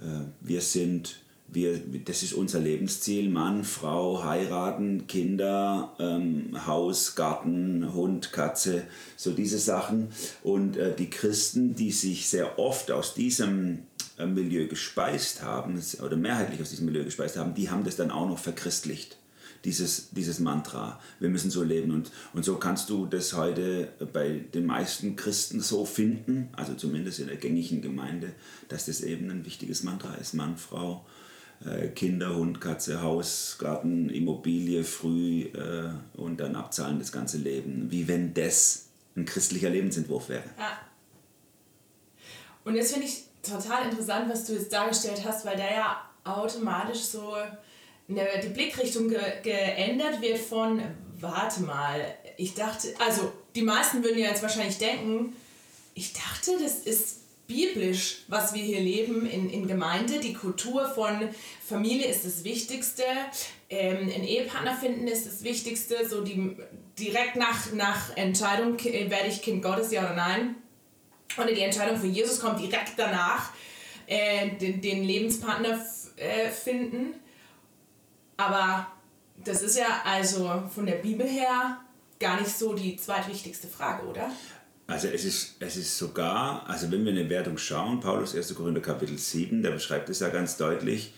äh, 0.00 0.24
wir 0.40 0.60
sind 0.60 1.20
wir, 1.50 1.80
das 2.04 2.22
ist 2.22 2.34
unser 2.34 2.60
Lebensziel, 2.60 3.30
Mann, 3.30 3.64
Frau, 3.64 4.22
heiraten, 4.22 5.06
Kinder, 5.06 5.94
ähm, 5.98 6.66
Haus, 6.66 7.14
Garten, 7.14 7.94
Hund, 7.94 8.32
Katze, 8.32 8.84
so 9.16 9.32
diese 9.32 9.58
Sachen. 9.58 10.08
Und 10.42 10.76
äh, 10.76 10.94
die 10.94 11.08
Christen, 11.08 11.74
die 11.74 11.90
sich 11.90 12.28
sehr 12.28 12.58
oft 12.58 12.90
aus 12.90 13.14
diesem 13.14 13.80
äh, 14.18 14.26
Milieu 14.26 14.68
gespeist 14.68 15.42
haben, 15.42 15.82
oder 16.04 16.16
mehrheitlich 16.16 16.60
aus 16.60 16.70
diesem 16.70 16.86
Milieu 16.86 17.04
gespeist 17.04 17.38
haben, 17.38 17.54
die 17.54 17.70
haben 17.70 17.84
das 17.84 17.96
dann 17.96 18.10
auch 18.10 18.28
noch 18.28 18.38
verchristlicht. 18.38 19.17
Dieses, 19.64 20.10
dieses 20.10 20.38
Mantra, 20.38 21.00
wir 21.18 21.28
müssen 21.28 21.50
so 21.50 21.62
leben. 21.62 21.90
Und, 21.90 22.10
und 22.32 22.44
so 22.44 22.56
kannst 22.56 22.90
du 22.90 23.06
das 23.06 23.32
heute 23.34 23.92
bei 24.12 24.44
den 24.54 24.66
meisten 24.66 25.16
Christen 25.16 25.60
so 25.60 25.84
finden, 25.84 26.48
also 26.52 26.74
zumindest 26.74 27.18
in 27.18 27.26
der 27.26 27.36
gängigen 27.36 27.82
Gemeinde, 27.82 28.32
dass 28.68 28.86
das 28.86 29.00
eben 29.00 29.30
ein 29.30 29.44
wichtiges 29.44 29.82
Mantra 29.82 30.14
ist. 30.14 30.34
Mann, 30.34 30.56
Frau, 30.56 31.04
äh, 31.64 31.88
Kinder, 31.88 32.36
Hund, 32.36 32.60
Katze, 32.60 33.02
Haus, 33.02 33.56
Garten, 33.58 34.10
Immobilie 34.10 34.84
früh 34.84 35.42
äh, 35.42 35.90
und 36.14 36.38
dann 36.38 36.54
abzahlen 36.54 36.98
das 36.98 37.10
ganze 37.10 37.38
Leben. 37.38 37.90
Wie 37.90 38.06
wenn 38.06 38.34
das 38.34 38.86
ein 39.16 39.24
christlicher 39.24 39.70
Lebensentwurf 39.70 40.28
wäre. 40.28 40.44
Ja. 40.58 40.78
Und 42.64 42.74
jetzt 42.74 42.92
finde 42.92 43.06
ich 43.08 43.24
total 43.42 43.88
interessant, 43.88 44.30
was 44.30 44.44
du 44.44 44.52
jetzt 44.52 44.72
dargestellt 44.72 45.22
hast, 45.24 45.44
weil 45.44 45.56
der 45.56 45.72
ja 45.72 46.02
automatisch 46.24 47.00
so 47.00 47.34
die 48.08 48.48
Blickrichtung 48.48 49.08
ge 49.08 49.20
geändert 49.42 50.20
wird 50.22 50.38
von, 50.38 50.80
warte 51.20 51.62
mal, 51.62 52.00
ich 52.36 52.54
dachte, 52.54 52.88
also 52.98 53.32
die 53.54 53.62
meisten 53.62 54.02
würden 54.02 54.18
ja 54.18 54.28
jetzt 54.28 54.42
wahrscheinlich 54.42 54.78
denken, 54.78 55.36
ich 55.94 56.12
dachte, 56.12 56.52
das 56.62 56.78
ist 56.78 57.18
biblisch, 57.48 58.24
was 58.28 58.54
wir 58.54 58.62
hier 58.62 58.80
leben 58.80 59.26
in, 59.26 59.50
in 59.50 59.66
Gemeinde. 59.66 60.20
Die 60.20 60.34
Kultur 60.34 60.88
von 60.88 61.28
Familie 61.66 62.06
ist 62.06 62.24
das 62.24 62.44
Wichtigste. 62.44 63.02
Ähm, 63.70 64.02
einen 64.02 64.24
Ehepartner 64.24 64.76
finden 64.76 65.08
ist 65.08 65.26
das 65.26 65.42
Wichtigste. 65.42 66.08
So 66.08 66.22
die, 66.22 66.56
direkt 66.98 67.36
nach, 67.36 67.72
nach 67.72 68.16
Entscheidung, 68.16 68.82
werde 68.82 69.28
ich 69.28 69.42
Kind 69.42 69.62
Gottes, 69.62 69.90
ja 69.90 70.04
oder 70.04 70.14
nein. 70.14 70.56
Und 71.36 71.48
die 71.50 71.60
Entscheidung 71.60 71.98
für 71.98 72.06
Jesus 72.06 72.40
kommt 72.40 72.60
direkt 72.60 72.92
danach, 72.96 73.50
äh, 74.06 74.50
den, 74.56 74.80
den 74.80 75.04
Lebenspartner 75.04 75.84
äh, 76.16 76.50
finden. 76.50 77.14
Aber 78.38 78.86
das 79.44 79.62
ist 79.62 79.76
ja 79.76 80.02
also 80.04 80.62
von 80.74 80.86
der 80.86 80.96
Bibel 80.96 81.26
her 81.26 81.78
gar 82.18 82.40
nicht 82.40 82.56
so 82.56 82.72
die 82.72 82.96
zweitwichtigste 82.96 83.68
Frage, 83.68 84.06
oder? 84.06 84.30
Also 84.86 85.08
es 85.08 85.24
ist, 85.24 85.56
es 85.60 85.76
ist 85.76 85.98
sogar, 85.98 86.66
also 86.66 86.90
wenn 86.90 87.04
wir 87.04 87.10
in 87.12 87.18
die 87.18 87.28
Wertung 87.28 87.58
schauen, 87.58 88.00
Paulus 88.00 88.34
1. 88.34 88.54
Korinther 88.54 88.80
Kapitel 88.80 89.18
7, 89.18 89.62
der 89.62 89.72
beschreibt 89.72 90.08
es 90.08 90.20
ja 90.20 90.30
ganz 90.30 90.56
deutlich, 90.56 91.12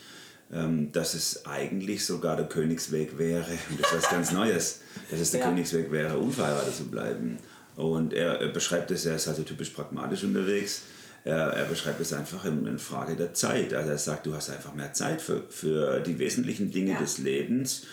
ähm, 0.52 0.90
dass 0.90 1.14
es 1.14 1.46
eigentlich 1.46 2.04
sogar 2.04 2.36
der 2.36 2.48
Königsweg 2.48 3.16
wäre, 3.16 3.52
und 3.70 3.80
das 3.80 3.92
ist 3.92 4.02
was 4.02 4.10
ganz 4.10 4.32
Neues, 4.32 4.80
dass 5.10 5.20
es 5.20 5.30
der 5.30 5.40
ja. 5.40 5.46
Königsweg 5.46 5.92
wäre, 5.92 6.18
unverheiratet 6.18 6.74
zu 6.74 6.88
bleiben. 6.88 7.38
Und 7.76 8.12
er, 8.12 8.40
er 8.40 8.48
beschreibt 8.48 8.90
es, 8.90 9.06
er 9.06 9.14
ist 9.14 9.28
also 9.28 9.42
typisch 9.42 9.70
pragmatisch 9.70 10.24
unterwegs, 10.24 10.82
er, 11.24 11.36
er 11.36 11.64
beschreibt 11.66 12.00
es 12.00 12.12
einfach 12.12 12.44
in, 12.44 12.78
Frage 12.78 13.16
der 13.16 13.34
Zeit. 13.34 13.74
Also 13.74 13.90
er 13.90 13.98
sagt, 13.98 14.26
du 14.26 14.34
hast 14.34 14.50
einfach 14.50 14.74
mehr 14.74 14.92
Zeit 14.92 15.20
für, 15.20 15.42
für 15.48 16.00
die 16.00 16.18
wesentlichen 16.18 16.70
Dinge 16.70 16.92
ja. 16.92 16.98
des 16.98 17.18
Lebens. 17.18 17.86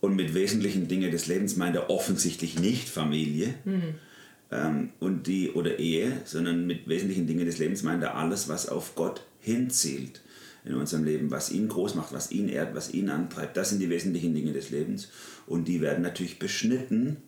Und 0.00 0.16
mit 0.16 0.34
wesentlichen 0.34 0.86
Dingen 0.86 1.10
des 1.10 1.26
Lebens 1.26 1.56
meint 1.56 1.76
er 1.76 1.88
offensichtlich 1.88 2.58
nicht 2.58 2.88
Familie. 2.88 3.54
Mhm 3.64 3.94
ähm, 4.54 4.90
und 5.00 5.26
die, 5.26 5.50
oder 5.50 5.78
Ehe, 5.78 6.20
sondern 6.24 6.66
mit 6.66 6.88
wesentlichen 6.88 7.26
Dingen 7.26 7.46
des 7.46 7.58
Lebens 7.58 7.82
meint 7.82 8.02
er 8.02 8.16
alles, 8.16 8.48
was 8.48 8.68
auf 8.68 8.94
Gott 8.94 9.22
hinzielt 9.40 10.22
in 10.64 10.74
unserem 10.74 11.04
Leben, 11.04 11.30
was 11.30 11.50
ihn 11.50 11.68
groß 11.68 11.94
macht, 11.94 12.12
was 12.12 12.30
ihn 12.30 12.48
ehrt, 12.48 12.74
was 12.74 12.94
ihn 12.94 13.10
antreibt. 13.10 13.56
Das 13.56 13.70
sind 13.70 13.80
die 13.80 13.90
wesentlichen 13.90 14.34
Dinge 14.34 14.52
des 14.52 14.70
Lebens. 14.70 15.08
Und 15.46 15.68
die 15.68 15.82
werden 15.82 16.02
natürlich 16.02 16.38
beschnitten, 16.38 17.18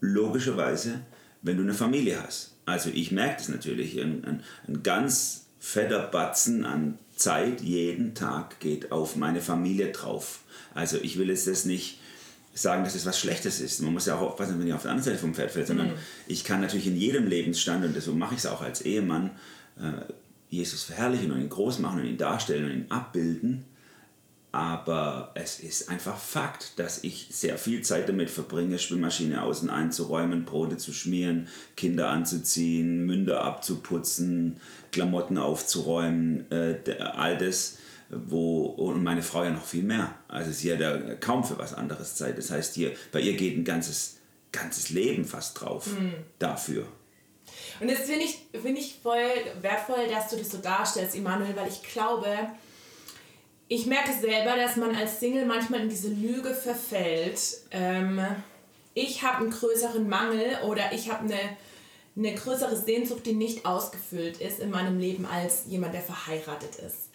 logischerweise, 0.00 1.00
wenn 1.42 1.56
du 1.56 1.62
eine 1.62 1.74
Familie 1.74 2.22
hast. 2.22 2.54
Also 2.66 2.90
ich 2.92 3.10
merke 3.12 3.36
das 3.38 3.48
natürlich, 3.48 3.98
ein, 4.00 4.24
ein, 4.24 4.42
ein 4.68 4.82
ganz 4.82 5.46
fetter 5.58 6.00
Batzen 6.06 6.64
an 6.64 6.98
Zeit 7.16 7.60
jeden 7.60 8.14
Tag 8.14 8.60
geht 8.60 8.92
auf 8.92 9.16
meine 9.16 9.40
Familie 9.40 9.92
drauf. 9.92 10.40
Also 10.74 10.96
ich 10.96 11.18
will 11.18 11.28
jetzt 11.28 11.46
das 11.46 11.64
nicht 11.64 12.00
sagen, 12.54 12.84
dass 12.84 12.94
es 12.94 13.06
was 13.06 13.18
Schlechtes 13.18 13.60
ist. 13.60 13.80
Man 13.80 13.92
muss 13.92 14.06
ja 14.06 14.16
auch 14.16 14.22
aufpassen, 14.22 14.58
wenn 14.58 14.66
ich 14.66 14.72
auf 14.72 14.82
der 14.82 14.92
anderen 14.92 15.04
Seite 15.04 15.18
vom 15.18 15.34
Pferd 15.34 15.50
fällt, 15.50 15.66
sondern 15.66 15.88
mhm. 15.88 15.94
ich 16.26 16.44
kann 16.44 16.60
natürlich 16.60 16.86
in 16.86 16.96
jedem 16.96 17.26
Lebensstand, 17.26 17.84
und 17.84 18.00
so 18.00 18.12
mache 18.12 18.34
ich 18.34 18.40
es 18.40 18.46
auch 18.46 18.62
als 18.62 18.82
Ehemann, 18.82 19.30
äh, 19.78 20.12
Jesus 20.48 20.82
verherrlichen 20.82 21.30
und 21.30 21.40
ihn 21.40 21.48
groß 21.48 21.78
machen 21.78 22.00
und 22.00 22.06
ihn 22.06 22.18
darstellen 22.18 22.64
und 22.64 22.70
ihn 22.72 22.86
abbilden. 22.88 23.64
Aber 24.52 25.30
es 25.34 25.60
ist 25.60 25.88
einfach 25.88 26.18
Fakt, 26.18 26.78
dass 26.78 27.04
ich 27.04 27.28
sehr 27.30 27.56
viel 27.56 27.82
Zeit 27.82 28.08
damit 28.08 28.30
verbringe, 28.30 28.78
Schwimmmaschine 28.78 29.42
außen 29.42 29.70
einzuräumen, 29.70 30.44
Brote 30.44 30.76
zu 30.76 30.92
schmieren, 30.92 31.46
Kinder 31.76 32.10
anzuziehen, 32.10 33.06
Münder 33.06 33.44
abzuputzen, 33.44 34.60
Klamotten 34.90 35.38
aufzuräumen, 35.38 36.50
äh, 36.50 36.80
all 36.98 37.38
das 37.38 37.78
wo 38.10 38.64
und 38.66 39.02
meine 39.04 39.22
Frau 39.22 39.44
ja 39.44 39.50
noch 39.50 39.64
viel 39.64 39.84
mehr. 39.84 40.14
Also 40.28 40.50
sie 40.50 40.72
hat 40.72 40.80
ja 40.80 41.14
kaum 41.16 41.44
für 41.44 41.58
was 41.58 41.74
anderes 41.74 42.16
Zeit. 42.16 42.36
Das 42.38 42.50
heißt, 42.50 42.74
hier, 42.74 42.92
bei 43.12 43.20
ihr 43.20 43.36
geht 43.36 43.56
ein 43.56 43.64
ganzes, 43.64 44.18
ganzes 44.52 44.90
Leben 44.90 45.24
fast 45.24 45.60
drauf 45.60 45.86
mhm. 45.86 46.14
dafür. 46.38 46.86
Und 47.78 47.90
das 47.90 48.00
finde 48.00 48.24
ich, 48.24 48.38
find 48.60 48.78
ich 48.78 48.98
voll 49.02 49.30
wertvoll, 49.60 50.08
dass 50.08 50.28
du 50.28 50.36
das 50.36 50.50
so 50.50 50.58
darstellst, 50.58 51.14
Immanuel, 51.14 51.54
weil 51.56 51.68
ich 51.68 51.82
glaube, 51.82 52.26
ich 53.72 53.86
merke 53.86 54.12
selber, 54.12 54.56
dass 54.56 54.74
man 54.74 54.96
als 54.96 55.20
Single 55.20 55.46
manchmal 55.46 55.82
in 55.82 55.88
diese 55.88 56.08
Lüge 56.08 56.54
verfällt. 56.54 57.40
Ähm, 57.70 58.20
ich 58.94 59.22
habe 59.22 59.42
einen 59.42 59.50
größeren 59.52 60.08
Mangel 60.08 60.58
oder 60.66 60.92
ich 60.92 61.08
habe 61.08 61.22
eine, 61.22 61.38
eine 62.16 62.34
größere 62.34 62.76
Sehnsucht, 62.76 63.24
die 63.26 63.32
nicht 63.32 63.64
ausgefüllt 63.64 64.40
ist 64.40 64.58
in 64.58 64.70
meinem 64.70 64.98
Leben 64.98 65.24
als 65.24 65.66
jemand, 65.68 65.94
der 65.94 66.00
verheiratet 66.00 66.74
ist. 66.84 67.10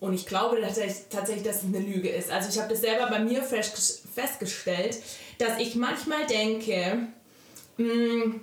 Und 0.00 0.14
ich 0.14 0.24
glaube 0.24 0.58
tatsächlich, 0.62 1.44
dass 1.44 1.58
es 1.58 1.64
eine 1.64 1.80
Lüge 1.80 2.08
ist. 2.08 2.30
Also 2.30 2.48
ich 2.48 2.58
habe 2.58 2.70
das 2.70 2.80
selber 2.80 3.10
bei 3.10 3.18
mir 3.18 3.42
festgestellt, 3.42 5.02
dass 5.36 5.58
ich 5.58 5.74
manchmal 5.74 6.26
denke, 6.26 7.08
mh, 7.76 7.92
hm, 7.92 8.40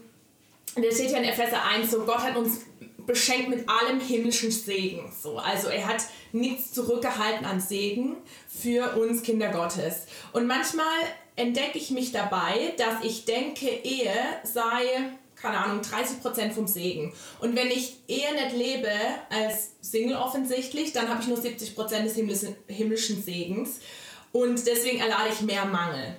da 0.75 0.91
steht 0.91 1.09
ja 1.09 1.17
in 1.17 1.23
Epheser 1.23 1.63
1 1.63 1.89
so, 1.89 2.05
Gott 2.05 2.19
hat 2.19 2.37
uns 2.37 2.66
beschenkt 3.07 3.49
mit 3.49 3.67
allem 3.67 3.99
himmlischen 3.99 4.51
Segen. 4.51 5.11
So. 5.11 5.39
Also 5.39 5.69
er 5.69 5.87
hat 5.87 6.03
nichts 6.31 6.73
zurückgehalten 6.73 7.45
an 7.45 7.59
Segen 7.59 8.17
für 8.47 8.95
uns 8.97 9.23
Kinder 9.23 9.49
Gottes. 9.49 10.03
Und 10.33 10.45
manchmal 10.45 10.85
entdecke 11.35 11.79
ich 11.79 11.89
mich 11.89 12.11
dabei, 12.11 12.75
dass 12.77 13.03
ich 13.03 13.25
denke, 13.25 13.67
Ehe 13.67 14.13
sei 14.43 15.17
keine 15.41 15.57
Ahnung, 15.59 15.81
30% 15.81 16.51
vom 16.51 16.67
Segen. 16.67 17.13
Und 17.39 17.55
wenn 17.55 17.67
ich 17.67 17.97
eher 18.07 18.33
nicht 18.33 18.55
lebe 18.55 18.89
als 19.29 19.73
Single 19.81 20.17
offensichtlich, 20.17 20.93
dann 20.93 21.09
habe 21.09 21.21
ich 21.21 21.27
nur 21.27 21.37
70% 21.37 22.03
des 22.03 22.15
himmlischen 22.67 23.23
Segens. 23.23 23.79
Und 24.31 24.65
deswegen 24.65 24.99
erlade 24.99 25.29
ich 25.31 25.41
mehr 25.41 25.65
Mangel. 25.65 26.15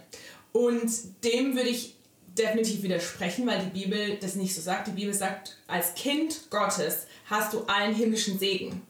Und 0.53 0.91
dem 1.25 1.57
würde 1.57 1.69
ich 1.69 1.98
definitiv 2.39 2.83
widersprechen, 2.83 3.47
weil 3.47 3.61
die 3.61 3.85
Bibel 3.85 4.17
das 4.21 4.35
nicht 4.35 4.55
so 4.55 4.61
sagt. 4.61 4.87
Die 4.89 4.93
Bibel 4.93 5.13
sagt, 5.15 5.57
als 5.67 5.95
Kind 5.95 6.51
Gottes 6.51 7.07
hast 7.27 7.53
du 7.53 7.65
allen 7.65 7.95
himmlischen 7.95 8.39
Segen. 8.39 8.83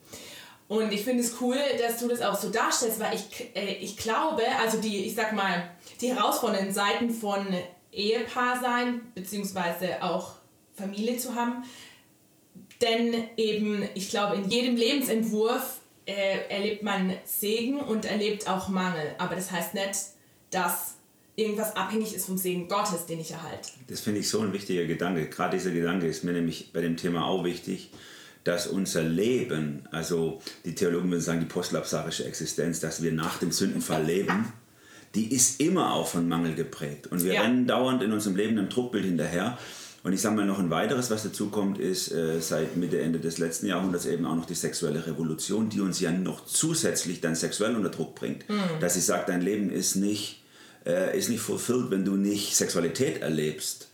Und 0.68 0.92
ich 0.92 1.02
finde 1.02 1.22
es 1.22 1.40
cool, 1.40 1.56
dass 1.80 1.98
du 1.98 2.08
das 2.08 2.20
auch 2.20 2.38
so 2.38 2.50
darstellst, 2.50 3.00
weil 3.00 3.14
ich, 3.16 3.56
äh, 3.56 3.74
ich 3.80 3.96
glaube, 3.96 4.42
also 4.60 4.78
die, 4.78 5.06
ich 5.06 5.14
sag 5.14 5.32
mal, 5.32 5.70
die 6.00 6.12
herausfordernden 6.12 6.74
Seiten 6.74 7.10
von 7.10 7.46
Ehepaar 7.90 8.60
sein, 8.60 9.00
beziehungsweise 9.14 10.02
auch 10.02 10.34
Familie 10.74 11.16
zu 11.16 11.34
haben. 11.34 11.64
Denn 12.82 13.28
eben, 13.36 13.88
ich 13.94 14.10
glaube, 14.10 14.36
in 14.36 14.48
jedem 14.50 14.76
Lebensentwurf 14.76 15.80
äh, 16.04 16.48
erlebt 16.50 16.82
man 16.82 17.14
Segen 17.24 17.80
und 17.80 18.04
erlebt 18.04 18.48
auch 18.48 18.68
Mangel. 18.68 19.14
Aber 19.16 19.34
das 19.34 19.50
heißt 19.50 19.74
nicht, 19.74 19.98
dass 20.50 20.97
irgendwas 21.38 21.76
abhängig 21.76 22.14
ist 22.14 22.26
vom 22.26 22.36
Segen 22.36 22.68
Gottes, 22.68 23.06
den 23.06 23.20
ich 23.20 23.30
erhalte. 23.30 23.70
Das 23.86 24.00
finde 24.00 24.20
ich 24.20 24.28
so 24.28 24.40
ein 24.40 24.52
wichtiger 24.52 24.84
Gedanke. 24.86 25.26
Gerade 25.26 25.56
dieser 25.56 25.70
Gedanke 25.70 26.06
ist 26.06 26.24
mir 26.24 26.32
nämlich 26.32 26.72
bei 26.72 26.80
dem 26.80 26.96
Thema 26.96 27.26
auch 27.26 27.44
wichtig, 27.44 27.90
dass 28.44 28.66
unser 28.66 29.02
Leben, 29.02 29.86
also 29.90 30.40
die 30.64 30.74
Theologen 30.74 31.10
würden 31.10 31.20
sagen, 31.20 31.40
die 31.40 31.46
postlapsarische 31.46 32.24
Existenz, 32.24 32.80
dass 32.80 33.02
wir 33.02 33.12
nach 33.12 33.38
dem 33.38 33.52
Sündenfall 33.52 34.04
leben 34.04 34.52
die 35.14 35.34
ist 35.34 35.60
immer 35.60 35.94
auch 35.94 36.08
von 36.08 36.28
Mangel 36.28 36.54
geprägt. 36.54 37.06
Und 37.08 37.24
wir 37.24 37.34
ja. 37.34 37.42
rennen 37.42 37.66
dauernd 37.66 38.02
in 38.02 38.12
unserem 38.12 38.36
Leben 38.36 38.58
einem 38.58 38.68
Druckbild 38.68 39.04
hinterher. 39.04 39.58
Und 40.04 40.12
ich 40.12 40.20
sage 40.20 40.36
mal 40.36 40.46
noch 40.46 40.58
ein 40.58 40.70
weiteres, 40.70 41.10
was 41.10 41.24
dazu 41.24 41.48
kommt, 41.48 41.78
ist 41.78 42.12
äh, 42.12 42.40
seit 42.40 42.76
Mitte, 42.76 43.00
Ende 43.00 43.18
des 43.18 43.38
letzten 43.38 43.66
Jahrhunderts 43.66 44.06
eben 44.06 44.26
auch 44.26 44.36
noch 44.36 44.46
die 44.46 44.54
sexuelle 44.54 45.06
Revolution, 45.06 45.68
die 45.68 45.80
uns 45.80 46.00
ja 46.00 46.12
noch 46.12 46.44
zusätzlich 46.46 47.20
dann 47.20 47.34
sexuell 47.34 47.74
unter 47.74 47.88
Druck 47.88 48.14
bringt. 48.14 48.48
Mhm. 48.48 48.80
Dass 48.80 48.94
sie 48.94 49.00
sagt, 49.00 49.28
dein 49.28 49.42
Leben 49.42 49.70
ist 49.70 49.96
nicht, 49.96 50.37
äh, 50.88 51.16
ist 51.16 51.28
nicht 51.28 51.40
fulfilled, 51.40 51.90
wenn 51.90 52.04
du 52.04 52.16
nicht 52.16 52.56
Sexualität 52.56 53.22
erlebst 53.22 53.88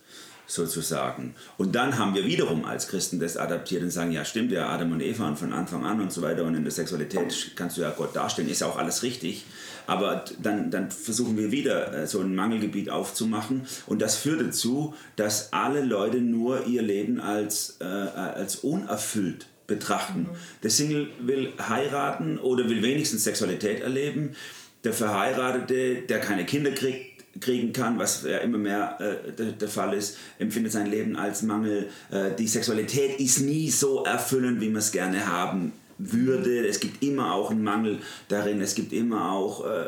sozusagen. 0.47 1.35
Und 1.57 1.75
dann 1.75 1.99
haben 1.99 2.15
wir 2.15 2.27
wiederum 2.27 2.65
als 2.65 2.89
Christen 2.89 3.19
das 3.19 3.37
adaptiert 3.37 3.83
und 3.83 3.91
sagen, 3.91 4.13
ja 4.13 4.25
stimmt, 4.25 4.53
ja, 4.53 4.69
Adam 4.69 4.93
und 4.93 5.01
Eva 5.01 5.29
und 5.29 5.39
von 5.39 5.53
Anfang 5.53 5.85
an 5.85 6.01
und 6.01 6.13
so 6.13 6.23
weiter 6.23 6.45
und 6.45 6.55
in 6.55 6.63
der 6.65 6.73
Sexualität 6.73 7.53
kannst 7.57 7.77
du 7.77 7.81
ja 7.81 7.91
Gott 7.91 8.15
darstellen, 8.15 8.49
ist 8.49 8.61
ja 8.61 8.67
auch 8.67 8.77
alles 8.77 9.03
richtig. 9.03 9.45
Aber 9.87 10.25
dann, 10.43 10.71
dann 10.71 10.91
versuchen 10.91 11.37
wir 11.37 11.51
wieder 11.51 11.93
äh, 11.93 12.07
so 12.07 12.21
ein 12.21 12.35
Mangelgebiet 12.35 12.91
aufzumachen 12.91 13.67
und 13.87 14.01
das 14.01 14.17
führt 14.17 14.41
dazu, 14.41 14.95
dass 15.17 15.53
alle 15.53 15.83
Leute 15.83 16.19
nur 16.19 16.67
ihr 16.67 16.83
Leben 16.83 17.21
als, 17.21 17.77
äh, 17.81 17.85
als 17.85 18.57
unerfüllt 18.57 19.47
betrachten. 19.67 20.21
Mhm. 20.21 20.37
Der 20.63 20.71
Single 20.71 21.09
will 21.21 21.53
heiraten 21.59 22.39
oder 22.39 22.69
will 22.69 22.83
wenigstens 22.83 23.25
Sexualität 23.25 23.81
erleben. 23.81 24.37
Der 24.85 24.93
Verheiratete, 24.93 26.03
der 26.03 26.21
keine 26.21 26.45
Kinder 26.45 26.71
kriegt, 26.71 27.15
kriegen 27.41 27.73
kann, 27.73 27.99
was 27.99 28.23
ja 28.23 28.39
immer 28.39 28.59
mehr 28.59 28.99
äh, 29.01 29.33
der, 29.33 29.53
der, 29.53 29.69
Fall 29.69 29.95
ist, 29.95 30.19
empfindet 30.39 30.73
sein 30.73 30.87
Leben 30.87 31.17
als 31.17 31.43
Mangel. 31.43 31.89
Äh, 32.11 32.31
die 32.39 32.47
Sexualität 32.47 33.19
ist 33.19 33.41
nie 33.41 33.71
so 33.71 34.05
erfüllend, 34.05 34.61
wie 34.61 34.69
man 34.69 34.79
es 34.79 34.93
gerne 34.93 35.27
haben 35.27 35.73
würde. 35.99 36.67
Es 36.67 36.81
gibt 36.81 37.03
immer 37.03 37.35
auch 37.35 37.51
einen 37.51 37.65
Mangel 37.65 37.99
darin, 38.29 38.61
es 38.61 38.75
gibt 38.75 38.93
immer 38.93 39.33
auch 39.33 39.65
äh, 39.65 39.87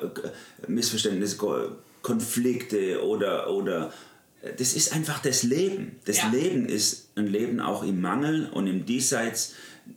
Missverständnisse, 0.67 1.37
Konflikte 2.03 3.05
oder, 3.05 3.51
oder 3.53 3.93
äh, 4.43 4.53
das 4.57 4.75
ist 4.75 4.93
einfach 4.93 5.21
das 5.21 5.43
Leben. 5.43 5.97
Das 6.05 6.19
ja. 6.19 6.29
Leben 6.31 6.69
ist 6.69 7.11
ein 7.17 7.27
Leben 7.27 7.61
auch 7.61 7.83
im 7.83 8.01
Mangel 8.01 8.49
und 8.53 8.67
im 8.67 8.87
Diesseits 8.87 9.55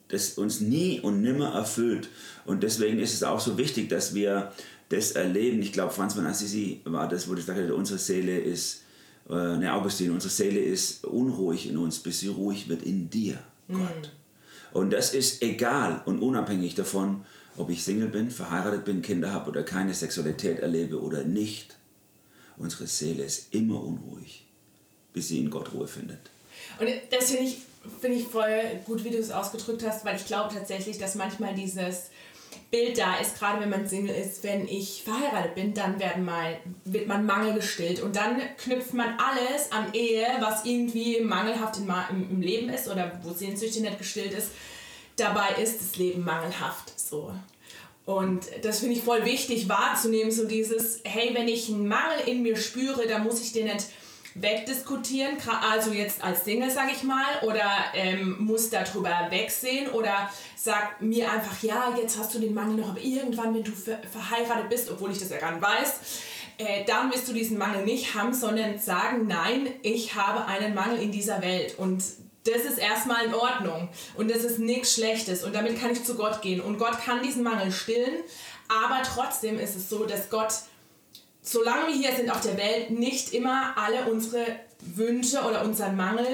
das 0.08 0.38
uns 0.38 0.60
nie 0.60 1.00
und 1.00 1.22
nimmer 1.22 1.54
erfüllt. 1.54 2.10
Und 2.46 2.64
deswegen 2.64 3.00
ist 3.00 3.14
es 3.14 3.24
auch 3.24 3.40
so 3.40 3.58
wichtig, 3.58 3.90
dass 3.90 4.14
wir 4.14 4.52
das 4.90 5.12
erleben. 5.12 5.62
Ich 5.62 5.72
glaube, 5.72 5.94
Franz 5.94 6.16
von 6.16 6.26
Assisi 6.26 6.82
war 6.84 7.08
das, 7.08 7.30
wo 7.30 7.36
ich 7.36 7.46
sagte, 7.46 7.74
unsere 7.74 8.00
Seele 8.00 8.38
ist, 8.40 8.84
äh, 9.30 9.34
ne, 9.34 9.74
Augustin, 9.74 10.12
unsere 10.12 10.32
Seele 10.32 10.60
ist 10.60 11.06
unruhig 11.06 11.70
in 11.70 11.78
uns, 11.78 12.00
bis 12.00 12.20
sie 12.20 12.28
ruhig 12.28 12.68
wird 12.68 12.84
in 12.84 13.10
dir, 13.10 13.40
Gott. 13.68 13.78
Mhm. 13.78 14.20
Und 14.72 14.94
das 14.94 15.14
ist 15.14 15.42
egal 15.42 16.02
und 16.06 16.22
unabhängig 16.22 16.76
davon, 16.76 17.26
ob 17.58 17.70
ich 17.70 17.84
Single 17.84 18.08
bin, 18.08 18.32
verheiratet 18.32 18.86
bin, 18.86 19.02
Kinder 19.02 19.32
habe 19.32 19.50
oder 19.50 19.64
keine 19.64 19.94
Sexualität 19.94 20.60
erlebe 20.60 21.02
oder 21.02 21.24
nicht. 21.24 21.76
Unsere 22.58 22.88
Seele 22.88 23.24
ist 23.24 23.54
immer 23.54 23.84
unruhig, 23.84 24.46
bis 25.14 25.30
sie 25.30 25.40
in 25.40 25.50
Gott 25.50 25.74
Ruhe 25.74 25.88
findet. 25.88 26.20
Und 26.80 26.88
das 27.12 27.32
finde 27.32 27.44
ich, 27.44 27.58
find 28.00 28.16
ich 28.16 28.28
voll 28.28 28.62
gut, 28.86 29.04
wie 29.04 29.10
du 29.10 29.18
es 29.18 29.32
ausgedrückt 29.32 29.84
hast, 29.86 30.06
weil 30.06 30.16
ich 30.16 30.26
glaube 30.26 30.54
tatsächlich, 30.54 30.98
dass 30.98 31.16
manchmal 31.16 31.56
dieses 31.56 32.10
Bild 32.72 33.00
da 33.00 33.18
ist, 33.18 33.40
gerade 33.40 33.62
wenn 33.62 33.70
man 33.70 33.88
Single 33.88 34.16
ist, 34.16 34.44
wenn 34.44 34.68
ich 34.68 35.04
verheiratet 35.04 35.56
bin, 35.56 35.74
dann 35.74 36.00
werden 36.00 36.24
mal, 36.24 36.60
wird 36.86 37.08
man 37.08 37.26
Mangel 37.26 37.56
gestillt 37.56 38.02
und 38.02 38.16
dann 38.16 38.40
knüpft 38.58 38.94
man 38.94 39.18
alles 39.18 39.72
an 39.72 39.94
Ehe, 39.94 40.28
was 40.40 40.66
irgendwie 40.66 41.20
mangelhaft 41.22 41.78
im, 41.78 41.92
im 42.30 42.42
Leben 42.42 42.70
ist 42.70 42.88
oder 42.88 43.20
wo 43.24 43.32
Sehnsüchte 43.32 43.82
nicht 43.82 43.98
gestillt 43.98 44.34
ist. 44.34 44.52
Dabei 45.16 45.62
ist 45.62 45.82
das 45.82 45.98
Leben 45.98 46.24
mangelhaft 46.24 47.00
so. 47.00 47.34
Und 48.06 48.46
das 48.64 48.80
finde 48.80 48.96
ich 48.96 49.04
voll 49.04 49.26
wichtig 49.26 49.70
wahrzunehmen, 49.70 50.32
so 50.32 50.48
dieses, 50.48 51.02
hey, 51.04 51.32
wenn 51.34 51.48
ich 51.48 51.70
einen 51.70 51.88
Mangel 51.88 52.28
in 52.28 52.42
mir 52.42 52.56
spüre, 52.56 53.08
dann 53.08 53.24
muss 53.24 53.42
ich 53.42 53.52
den 53.52 53.66
nicht 53.66 53.86
wegdiskutieren, 54.42 55.38
also 55.70 55.92
jetzt 55.92 56.24
als 56.24 56.46
Single, 56.46 56.70
sage 56.70 56.92
ich 56.96 57.04
mal, 57.04 57.40
oder 57.44 57.70
ähm, 57.94 58.38
muss 58.40 58.70
darüber 58.70 59.28
wegsehen 59.30 59.90
oder 59.92 60.30
sag 60.56 61.02
mir 61.02 61.32
einfach, 61.32 61.62
ja, 61.64 61.94
jetzt 62.00 62.18
hast 62.18 62.34
du 62.34 62.40
den 62.40 62.54
Mangel 62.54 62.78
noch, 62.78 62.90
aber 62.90 63.02
irgendwann, 63.02 63.54
wenn 63.54 63.64
du 63.64 63.72
ver 63.72 64.00
verheiratet 64.12 64.70
bist, 64.70 64.90
obwohl 64.90 65.12
ich 65.12 65.20
das 65.20 65.30
ja 65.30 65.38
gar 65.38 65.52
nicht 65.52 65.62
weiß, 65.62 66.00
äh, 66.58 66.84
dann 66.86 67.12
wirst 67.12 67.28
du 67.28 67.34
diesen 67.34 67.58
Mangel 67.58 67.86
nicht 67.86 68.16
haben, 68.16 68.34
sondern 68.34 68.78
sagen, 68.80 69.28
nein, 69.28 69.70
ich 69.82 70.16
habe 70.16 70.46
einen 70.46 70.74
Mangel 70.74 71.02
in 71.02 71.12
dieser 71.12 71.42
Welt 71.42 71.78
und 71.78 72.04
das 72.46 72.64
ist 72.64 72.78
erstmal 72.78 73.26
in 73.26 73.34
Ordnung 73.34 73.90
und 74.16 74.32
das 74.32 74.44
ist 74.44 74.60
nichts 74.60 74.94
Schlechtes 74.94 75.44
und 75.44 75.54
damit 75.54 75.80
kann 75.80 75.92
ich 75.92 76.04
zu 76.04 76.16
Gott 76.16 76.42
gehen 76.42 76.62
und 76.62 76.78
Gott 76.78 77.00
kann 77.04 77.22
diesen 77.22 77.44
Mangel 77.44 77.72
stillen, 77.72 78.24
aber 78.68 79.02
trotzdem 79.04 79.60
ist 79.60 79.76
es 79.76 79.90
so, 79.90 80.06
dass 80.06 80.30
Gott 80.30 80.54
solange 81.50 81.88
wir 81.88 81.96
hier 81.96 82.16
sind 82.16 82.30
auf 82.30 82.42
der 82.42 82.58
Welt, 82.58 82.92
nicht 82.92 83.34
immer 83.34 83.74
alle 83.76 84.12
unsere 84.12 84.46
Wünsche 84.82 85.42
oder 85.42 85.64
unseren 85.64 85.96
Mangel, 85.96 86.28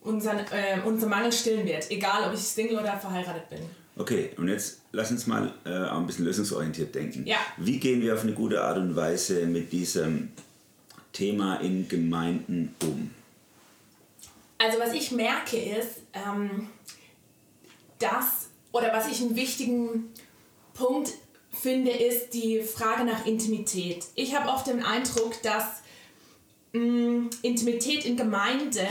unseren, 0.00 0.38
äh, 0.38 0.80
unseren 0.84 1.10
Mangel 1.10 1.32
stillen 1.32 1.66
wird. 1.66 1.90
Egal, 1.90 2.26
ob 2.26 2.34
ich 2.34 2.40
Single 2.40 2.78
oder 2.78 2.96
verheiratet 2.98 3.48
bin. 3.50 3.60
Okay, 3.96 4.30
und 4.38 4.48
jetzt 4.48 4.80
lass 4.92 5.10
uns 5.10 5.26
mal 5.26 5.52
äh, 5.66 5.68
ein 5.70 6.06
bisschen 6.06 6.24
lösungsorientiert 6.24 6.94
denken. 6.94 7.26
Ja. 7.26 7.36
Wie 7.58 7.78
gehen 7.78 8.00
wir 8.00 8.14
auf 8.14 8.22
eine 8.22 8.32
gute 8.32 8.62
Art 8.62 8.78
und 8.78 8.96
Weise 8.96 9.46
mit 9.46 9.72
diesem 9.72 10.32
Thema 11.12 11.56
in 11.56 11.86
Gemeinden 11.86 12.74
um? 12.82 13.10
Also 14.56 14.78
was 14.78 14.94
ich 14.94 15.10
merke 15.10 15.58
ist, 15.58 16.02
ähm, 16.14 16.68
dass, 17.98 18.48
oder 18.72 18.90
was 18.92 19.10
ich 19.10 19.20
einen 19.20 19.36
wichtigen 19.36 20.12
Punkt 20.72 21.12
finde, 21.60 21.90
ist 21.90 22.34
die 22.34 22.60
Frage 22.60 23.04
nach 23.04 23.26
Intimität. 23.26 24.04
Ich 24.14 24.34
habe 24.34 24.48
oft 24.48 24.66
den 24.66 24.84
Eindruck, 24.84 25.40
dass 25.42 25.64
mh, 26.72 26.80
mm, 26.80 27.30
Intimität 27.42 28.04
in 28.04 28.16
Gemeinde 28.16 28.86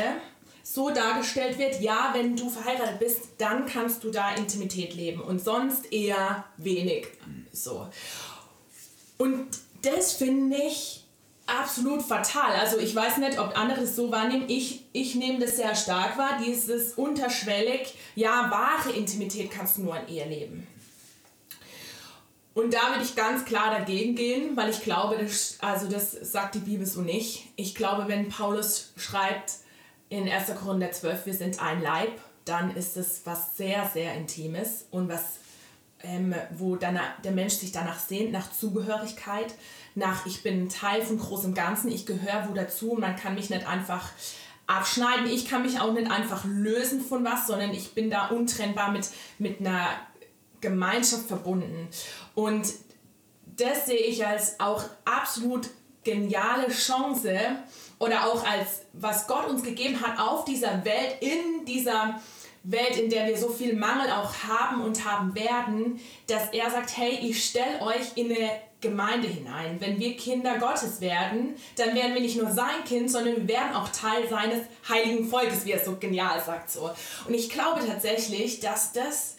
so 0.63 0.91
dargestellt 0.91 1.57
wird, 1.57 1.81
ja, 1.81 2.11
wenn 2.13 2.35
du 2.35 2.49
verheiratet 2.49 2.99
bist, 2.99 3.21
dann 3.39 3.65
kannst 3.65 4.03
du 4.03 4.11
da 4.11 4.35
Intimität 4.35 4.93
leben 4.93 5.19
und 5.19 5.43
sonst 5.43 5.91
eher 5.91 6.45
wenig. 6.57 7.07
So. 7.51 7.87
Und 9.17 9.47
das 9.81 10.13
finde 10.13 10.57
ich 10.57 11.03
absolut 11.47 12.03
fatal. 12.03 12.51
Also 12.55 12.77
ich 12.77 12.95
weiß 12.95 13.17
nicht, 13.17 13.39
ob 13.39 13.57
andere 13.57 13.81
es 13.81 13.95
so 13.95 14.11
wahrnehmen. 14.11 14.45
Ich, 14.47 14.85
ich 14.93 15.15
nehme 15.15 15.39
das 15.39 15.57
sehr 15.57 15.75
stark 15.75 16.17
wahr, 16.17 16.39
dieses 16.45 16.93
unterschwellig, 16.93 17.95
ja, 18.15 18.51
wahre 18.51 18.95
Intimität 18.95 19.49
kannst 19.49 19.77
du 19.77 19.81
nur 19.81 19.99
in 19.99 20.07
Ehe 20.07 20.27
leben. 20.27 20.67
Und 22.59 22.73
da 22.73 22.89
würde 22.89 23.03
ich 23.03 23.15
ganz 23.15 23.45
klar 23.45 23.71
dagegen 23.71 24.15
gehen, 24.15 24.57
weil 24.57 24.69
ich 24.69 24.81
glaube, 24.81 25.17
das, 25.17 25.57
also 25.61 25.87
das 25.87 26.11
sagt 26.11 26.55
die 26.55 26.59
Bibel 26.59 26.85
so 26.85 27.01
nicht. 27.01 27.47
Ich 27.55 27.73
glaube, 27.73 28.09
wenn 28.09 28.27
Paulus 28.27 28.91
schreibt 28.97 29.53
in 30.09 30.27
1. 30.27 30.53
Korinther 30.61 30.91
12, 30.91 31.25
wir 31.25 31.33
sind 31.33 31.61
ein 31.61 31.81
Leib, 31.81 32.19
dann 32.43 32.75
ist 32.75 32.97
es 32.97 33.21
was 33.23 33.55
sehr, 33.55 33.89
sehr 33.93 34.13
Intimes 34.15 34.87
und 34.91 35.07
was, 35.07 35.37
ähm, 36.03 36.35
wo 36.57 36.75
dann 36.75 36.99
der 37.23 37.31
Mensch 37.31 37.53
sich 37.53 37.71
danach 37.71 37.99
sehnt, 37.99 38.33
nach 38.33 38.51
Zugehörigkeit, 38.51 39.53
nach 39.95 40.25
ich 40.25 40.43
bin 40.43 40.67
Teil 40.67 41.01
von 41.01 41.17
großem 41.17 41.53
Ganzen, 41.53 41.89
ich 41.89 42.05
gehöre 42.05 42.49
wo 42.49 42.53
dazu 42.53 42.91
und 42.91 42.99
man 42.99 43.15
kann 43.15 43.35
mich 43.35 43.49
nicht 43.49 43.65
einfach 43.65 44.09
abschneiden. 44.67 45.27
Ich 45.27 45.49
kann 45.49 45.61
mich 45.61 45.79
auch 45.79 45.93
nicht 45.93 46.11
einfach 46.11 46.43
lösen 46.43 47.01
von 47.01 47.23
was, 47.23 47.47
sondern 47.47 47.71
ich 47.71 47.93
bin 47.93 48.09
da 48.09 48.27
untrennbar 48.27 48.91
mit, 48.91 49.07
mit 49.37 49.61
einer 49.61 49.87
Gemeinschaft 50.61 51.27
verbunden. 51.27 51.87
Und 52.35 52.67
das 53.45 53.85
sehe 53.85 53.97
ich 53.97 54.25
als 54.25 54.59
auch 54.59 54.83
absolut 55.05 55.69
geniale 56.03 56.69
Chance 56.69 57.37
oder 57.99 58.25
auch 58.25 58.45
als 58.45 58.83
was 58.93 59.27
Gott 59.27 59.47
uns 59.47 59.63
gegeben 59.63 59.99
hat 60.01 60.19
auf 60.19 60.45
dieser 60.45 60.83
Welt, 60.85 61.17
in 61.19 61.65
dieser 61.65 62.19
Welt, 62.63 62.97
in 62.97 63.09
der 63.09 63.27
wir 63.27 63.37
so 63.37 63.49
viel 63.49 63.75
Mangel 63.75 64.09
auch 64.11 64.33
haben 64.47 64.81
und 64.81 65.05
haben 65.05 65.35
werden, 65.35 65.99
dass 66.27 66.49
er 66.51 66.69
sagt, 66.69 66.95
hey, 66.97 67.19
ich 67.21 67.45
stelle 67.45 67.81
euch 67.81 68.15
in 68.15 68.31
eine 68.31 68.51
Gemeinde 68.81 69.27
hinein. 69.27 69.77
Wenn 69.79 69.99
wir 69.99 70.15
Kinder 70.15 70.57
Gottes 70.57 71.01
werden, 71.01 71.55
dann 71.75 71.95
werden 71.95 72.13
wir 72.13 72.21
nicht 72.21 72.41
nur 72.41 72.51
sein 72.51 72.83
Kind, 72.85 73.11
sondern 73.11 73.35
wir 73.35 73.47
werden 73.47 73.75
auch 73.75 73.89
Teil 73.89 74.27
seines 74.29 74.59
heiligen 74.87 75.27
Volkes, 75.27 75.65
wie 75.65 75.71
er 75.71 75.83
so 75.83 75.97
genial 75.97 76.41
sagt 76.43 76.71
so. 76.71 76.89
Und 77.27 77.33
ich 77.33 77.49
glaube 77.49 77.81
tatsächlich, 77.85 78.61
dass 78.61 78.93
das 78.93 79.35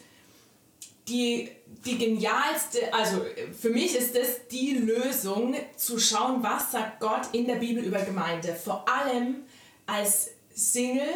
die, 1.07 1.49
die 1.85 1.97
genialste, 1.97 2.93
also 2.93 3.25
für 3.59 3.69
mich 3.69 3.95
ist 3.95 4.15
das 4.15 4.47
die 4.49 4.73
Lösung, 4.73 5.55
zu 5.75 5.99
schauen, 5.99 6.43
was 6.43 6.71
sagt 6.71 6.99
Gott 6.99 7.29
in 7.33 7.47
der 7.47 7.55
Bibel 7.55 7.83
über 7.83 8.01
Gemeinde. 8.01 8.53
Vor 8.55 8.85
allem 8.87 9.43
als 9.87 10.31
Single, 10.53 11.07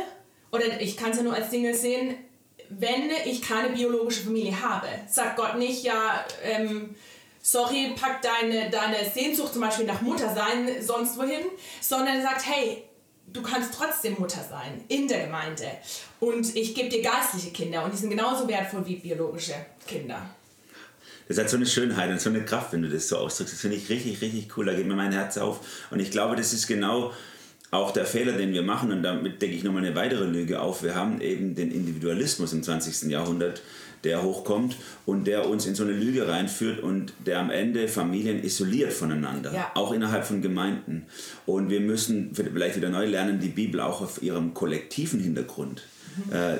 oder 0.51 0.81
ich 0.81 0.97
kann 0.97 1.11
es 1.11 1.17
ja 1.17 1.23
nur 1.23 1.33
als 1.33 1.51
Single 1.51 1.73
sehen, 1.73 2.17
wenn 2.69 3.11
ich 3.25 3.41
keine 3.41 3.69
biologische 3.69 4.23
Familie 4.23 4.59
habe. 4.59 4.87
Sagt 5.07 5.37
Gott 5.37 5.57
nicht, 5.57 5.83
ja, 5.83 6.25
ähm, 6.43 6.95
sorry, 7.41 7.93
pack 7.99 8.21
deine, 8.23 8.69
deine 8.71 9.07
Sehnsucht 9.13 9.53
zum 9.53 9.61
Beispiel 9.61 9.85
nach 9.85 10.01
Mutter 10.01 10.33
sein, 10.33 10.81
sonst 10.81 11.17
wohin, 11.17 11.45
sondern 11.79 12.21
sagt, 12.21 12.47
hey, 12.47 12.83
du 13.35 13.41
kannst 13.41 13.73
trotzdem 13.73 14.15
Mutter 14.17 14.43
sein 14.49 14.83
in 14.87 15.07
der 15.07 15.25
Gemeinde. 15.25 15.65
Und 16.19 16.55
ich 16.55 16.73
gebe 16.73 16.89
dir 16.89 17.01
geistliche 17.01 17.51
Kinder 17.51 17.83
und 17.83 17.93
die 17.93 17.97
sind 17.97 18.09
genauso 18.09 18.47
wertvoll 18.47 18.85
wie 18.85 18.95
biologische 18.95 19.53
Kinder. 19.85 20.29
Das 21.27 21.37
hat 21.37 21.49
so 21.49 21.57
eine 21.57 21.65
Schönheit 21.65 22.09
und 22.11 22.21
so 22.21 22.29
eine 22.29 22.45
Kraft, 22.45 22.73
wenn 22.73 22.83
du 22.83 22.89
das 22.89 23.07
so 23.07 23.17
ausdrückst. 23.17 23.53
Das 23.53 23.61
finde 23.61 23.77
ich 23.77 23.89
richtig, 23.89 24.21
richtig 24.21 24.55
cool. 24.55 24.65
Da 24.65 24.73
geht 24.73 24.85
mir 24.85 24.95
mein 24.95 25.11
Herz 25.11 25.37
auf. 25.37 25.59
Und 25.89 25.99
ich 25.99 26.11
glaube, 26.11 26.35
das 26.35 26.53
ist 26.53 26.67
genau 26.67 27.13
auch 27.71 27.91
der 27.91 28.05
Fehler, 28.05 28.33
den 28.33 28.53
wir 28.53 28.61
machen. 28.61 28.91
Und 28.91 29.01
damit 29.01 29.41
decke 29.41 29.55
ich 29.55 29.63
nochmal 29.63 29.83
eine 29.83 29.95
weitere 29.95 30.25
Lüge 30.25 30.61
auf. 30.61 30.83
Wir 30.83 30.95
haben 30.95 31.21
eben 31.21 31.55
den 31.55 31.71
Individualismus 31.71 32.53
im 32.53 32.61
20. 32.61 33.09
Jahrhundert 33.09 33.61
der 34.05 34.23
hochkommt 34.23 34.77
und 35.05 35.25
der 35.25 35.49
uns 35.49 35.65
in 35.65 35.75
so 35.75 35.83
eine 35.83 35.93
Lüge 35.93 36.27
reinführt 36.27 36.79
und 36.79 37.13
der 37.25 37.39
am 37.39 37.49
Ende 37.49 37.87
Familien 37.87 38.43
isoliert 38.43 38.93
voneinander, 38.93 39.53
ja. 39.53 39.71
auch 39.73 39.91
innerhalb 39.91 40.25
von 40.25 40.41
Gemeinden. 40.41 41.05
Und 41.45 41.69
wir 41.69 41.81
müssen 41.81 42.31
vielleicht 42.33 42.77
wieder 42.77 42.89
neu 42.89 43.05
lernen, 43.05 43.39
die 43.39 43.49
Bibel 43.49 43.81
auch 43.81 44.01
auf 44.01 44.21
ihrem 44.21 44.53
kollektiven 44.53 45.19
Hintergrund 45.19 45.83
mhm. 46.27 46.33
äh, 46.33 46.57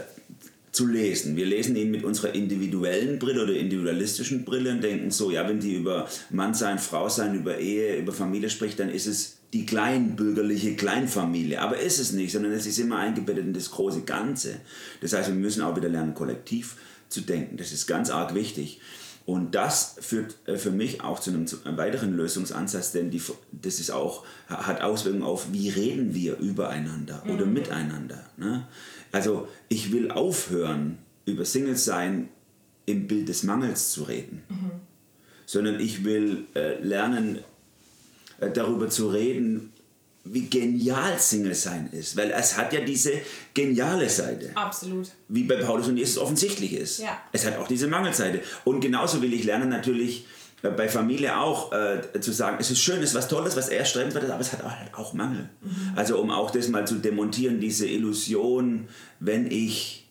zu 0.76 0.88
lesen. 0.88 1.38
Wir 1.38 1.46
lesen 1.46 1.76
ihn 1.78 1.90
mit 1.90 2.04
unserer 2.04 2.36
individuellen 2.36 3.18
Brille 3.18 3.44
oder 3.44 3.54
individualistischen 3.54 4.44
Brille 4.44 4.72
und 4.72 4.84
denken 4.84 5.10
so, 5.10 5.32
ja, 5.32 5.48
wenn 5.48 5.62
die 5.62 5.76
über 5.76 6.08
Mann 6.32 6.54
sein, 6.54 6.80
Frau 6.80 7.08
sein, 7.08 7.34
über 7.34 7.58
Ehe, 7.58 7.98
über 7.98 8.12
Familie 8.12 8.50
spricht, 8.50 8.80
dann 8.80 8.90
ist 8.90 9.08
es 9.08 9.38
die 9.54 9.66
kleinbürgerliche 9.66 10.76
Kleinfamilie. 10.76 11.62
Aber 11.62 11.80
ist 11.80 12.00
es 12.00 12.12
nicht, 12.12 12.34
sondern 12.34 12.52
es 12.52 12.66
ist 12.66 12.78
immer 12.78 12.98
eingebettet 12.98 13.46
in 13.46 13.54
das 13.54 13.72
große 13.72 14.02
Ganze. 14.02 14.58
Das 15.00 15.14
heißt, 15.14 15.30
wir 15.30 15.36
müssen 15.36 15.62
auch 15.62 15.78
wieder 15.78 15.88
lernen, 15.88 16.14
kollektiv 16.14 16.76
zu 17.10 17.22
denken. 17.22 17.58
Das 17.58 17.72
ist 17.72 17.88
ganz 17.88 18.10
arg 18.10 18.34
wichtig. 18.34 18.80
Und 19.26 19.56
das 19.56 19.96
führt 20.00 20.36
äh, 20.48 20.58
für 20.58 20.72
mich 20.72 21.02
auch 21.02 21.20
zu 21.20 21.32
einem, 21.32 21.48
weiteren 21.78 22.16
Lösungsansatz, 22.16 22.92
denn 22.92 23.10
die, 23.10 23.22
das 23.52 23.80
ist 23.80 23.90
auch, 23.90 24.24
hat 24.48 24.82
Auswirkungen 24.82 25.24
auf, 25.24 25.52
wie 25.52 25.70
reden 25.70 26.14
wir 26.14 26.38
übereinander 26.38 27.24
mhm. 27.26 27.32
oder 27.32 27.46
miteinander. 27.46 28.24
Ne? 28.38 28.68
Also 29.12 29.48
ich 29.68 29.92
will 29.92 30.12
aufhören, 30.12 31.00
über 31.26 31.44
Singles 31.44 31.86
sein 31.86 32.30
im 32.86 33.08
Bild 33.08 33.28
des 33.28 33.42
Mangels 33.42 33.92
zu 33.92 34.04
reden, 34.04 34.44
mhm. 34.48 34.72
sondern 35.48 35.80
ich 35.80 36.04
will 36.04 36.46
äh, 36.54 36.80
lernen, 36.84 37.40
äh, 38.40 38.52
darüber 38.52 38.90
zu 38.92 39.10
reden, 39.10 39.74
wie 40.26 40.48
genial 40.48 41.20
Single 41.20 41.54
sein 41.54 41.88
ist, 41.92 42.18
weil 42.18 42.32
es 42.32 42.58
hat 42.58 42.74
ja 42.74 42.82
diese 42.82 43.14
geniale 43.54 44.10
Seite. 44.10 44.52
Absolut. 44.56 45.12
Wie 45.28 45.44
bei 45.44 45.58
Paulus 45.58 45.88
und 45.88 45.98
Jesus 45.98 46.18
offensichtlich 46.18 46.74
ist. 46.74 47.00
Ja. 47.00 47.22
Es 47.32 47.46
hat 47.46 47.58
auch 47.58 47.68
diese 47.68 47.88
Mangelseite. 47.88 48.42
Und 48.64 48.82
genauso 48.82 49.22
will 49.22 49.34
ich 49.34 49.44
lernen 49.44 49.70
natürlich 49.70 50.26
äh, 50.64 50.70
bei 50.70 50.90
Familie 50.90 51.38
auch 51.38 51.72
äh, 51.72 52.20
zu 52.20 52.32
sagen, 52.32 52.58
es 52.60 52.72
ist 52.72 52.80
schön, 52.80 52.98
es 53.04 53.12
ist 53.12 53.16
was 53.16 53.28
Tolles, 53.28 53.56
was 53.56 53.70
er 53.70 53.86
strebenswert 53.86 54.24
ist, 54.24 54.32
aber 54.32 54.42
es 54.42 54.52
hat 54.52 54.64
auch, 54.64 54.72
halt 54.72 54.94
auch 54.96 55.14
Mangel. 55.14 55.50
Mhm. 55.62 55.94
Also 55.96 56.20
um 56.20 56.32
auch 56.32 56.50
das 56.50 56.70
mal 56.70 56.88
zu 56.88 56.96
demontieren, 56.96 57.60
diese 57.60 57.88
Illusion, 57.88 58.88
wenn 59.20 59.50
ich 59.50 60.10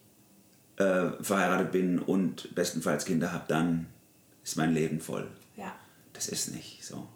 äh, 0.77 1.11
verheiratet 1.21 1.73
bin 1.73 1.99
und 1.99 2.55
bestenfalls 2.55 3.05
Kinder 3.05 3.33
habe, 3.33 3.45
dann 3.49 3.87
ist 4.45 4.57
mein 4.57 4.73
Leben 4.73 5.01
voll. 5.01 5.27
Ja. 5.57 5.75
Das 6.13 6.29
ist 6.29 6.55
nicht 6.55 6.85
so. 6.85 7.09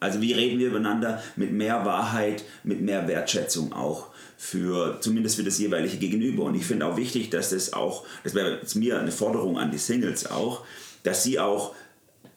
Also 0.00 0.20
wie 0.20 0.32
reden 0.32 0.58
wir 0.58 0.68
übereinander 0.68 1.22
mit 1.36 1.52
mehr 1.52 1.84
Wahrheit, 1.84 2.44
mit 2.62 2.80
mehr 2.80 3.08
Wertschätzung 3.08 3.72
auch 3.72 4.08
für 4.36 5.00
zumindest 5.00 5.36
für 5.36 5.42
das 5.42 5.58
jeweilige 5.58 5.96
Gegenüber. 5.96 6.44
Und 6.44 6.54
ich 6.54 6.64
finde 6.64 6.86
auch 6.86 6.96
wichtig, 6.96 7.30
dass 7.30 7.50
das 7.50 7.72
auch, 7.72 8.04
das 8.22 8.34
wäre 8.34 8.60
mir 8.74 9.00
eine 9.00 9.10
Forderung 9.10 9.58
an 9.58 9.72
die 9.72 9.78
Singles 9.78 10.30
auch, 10.30 10.64
dass 11.02 11.24
sie 11.24 11.40
auch 11.40 11.74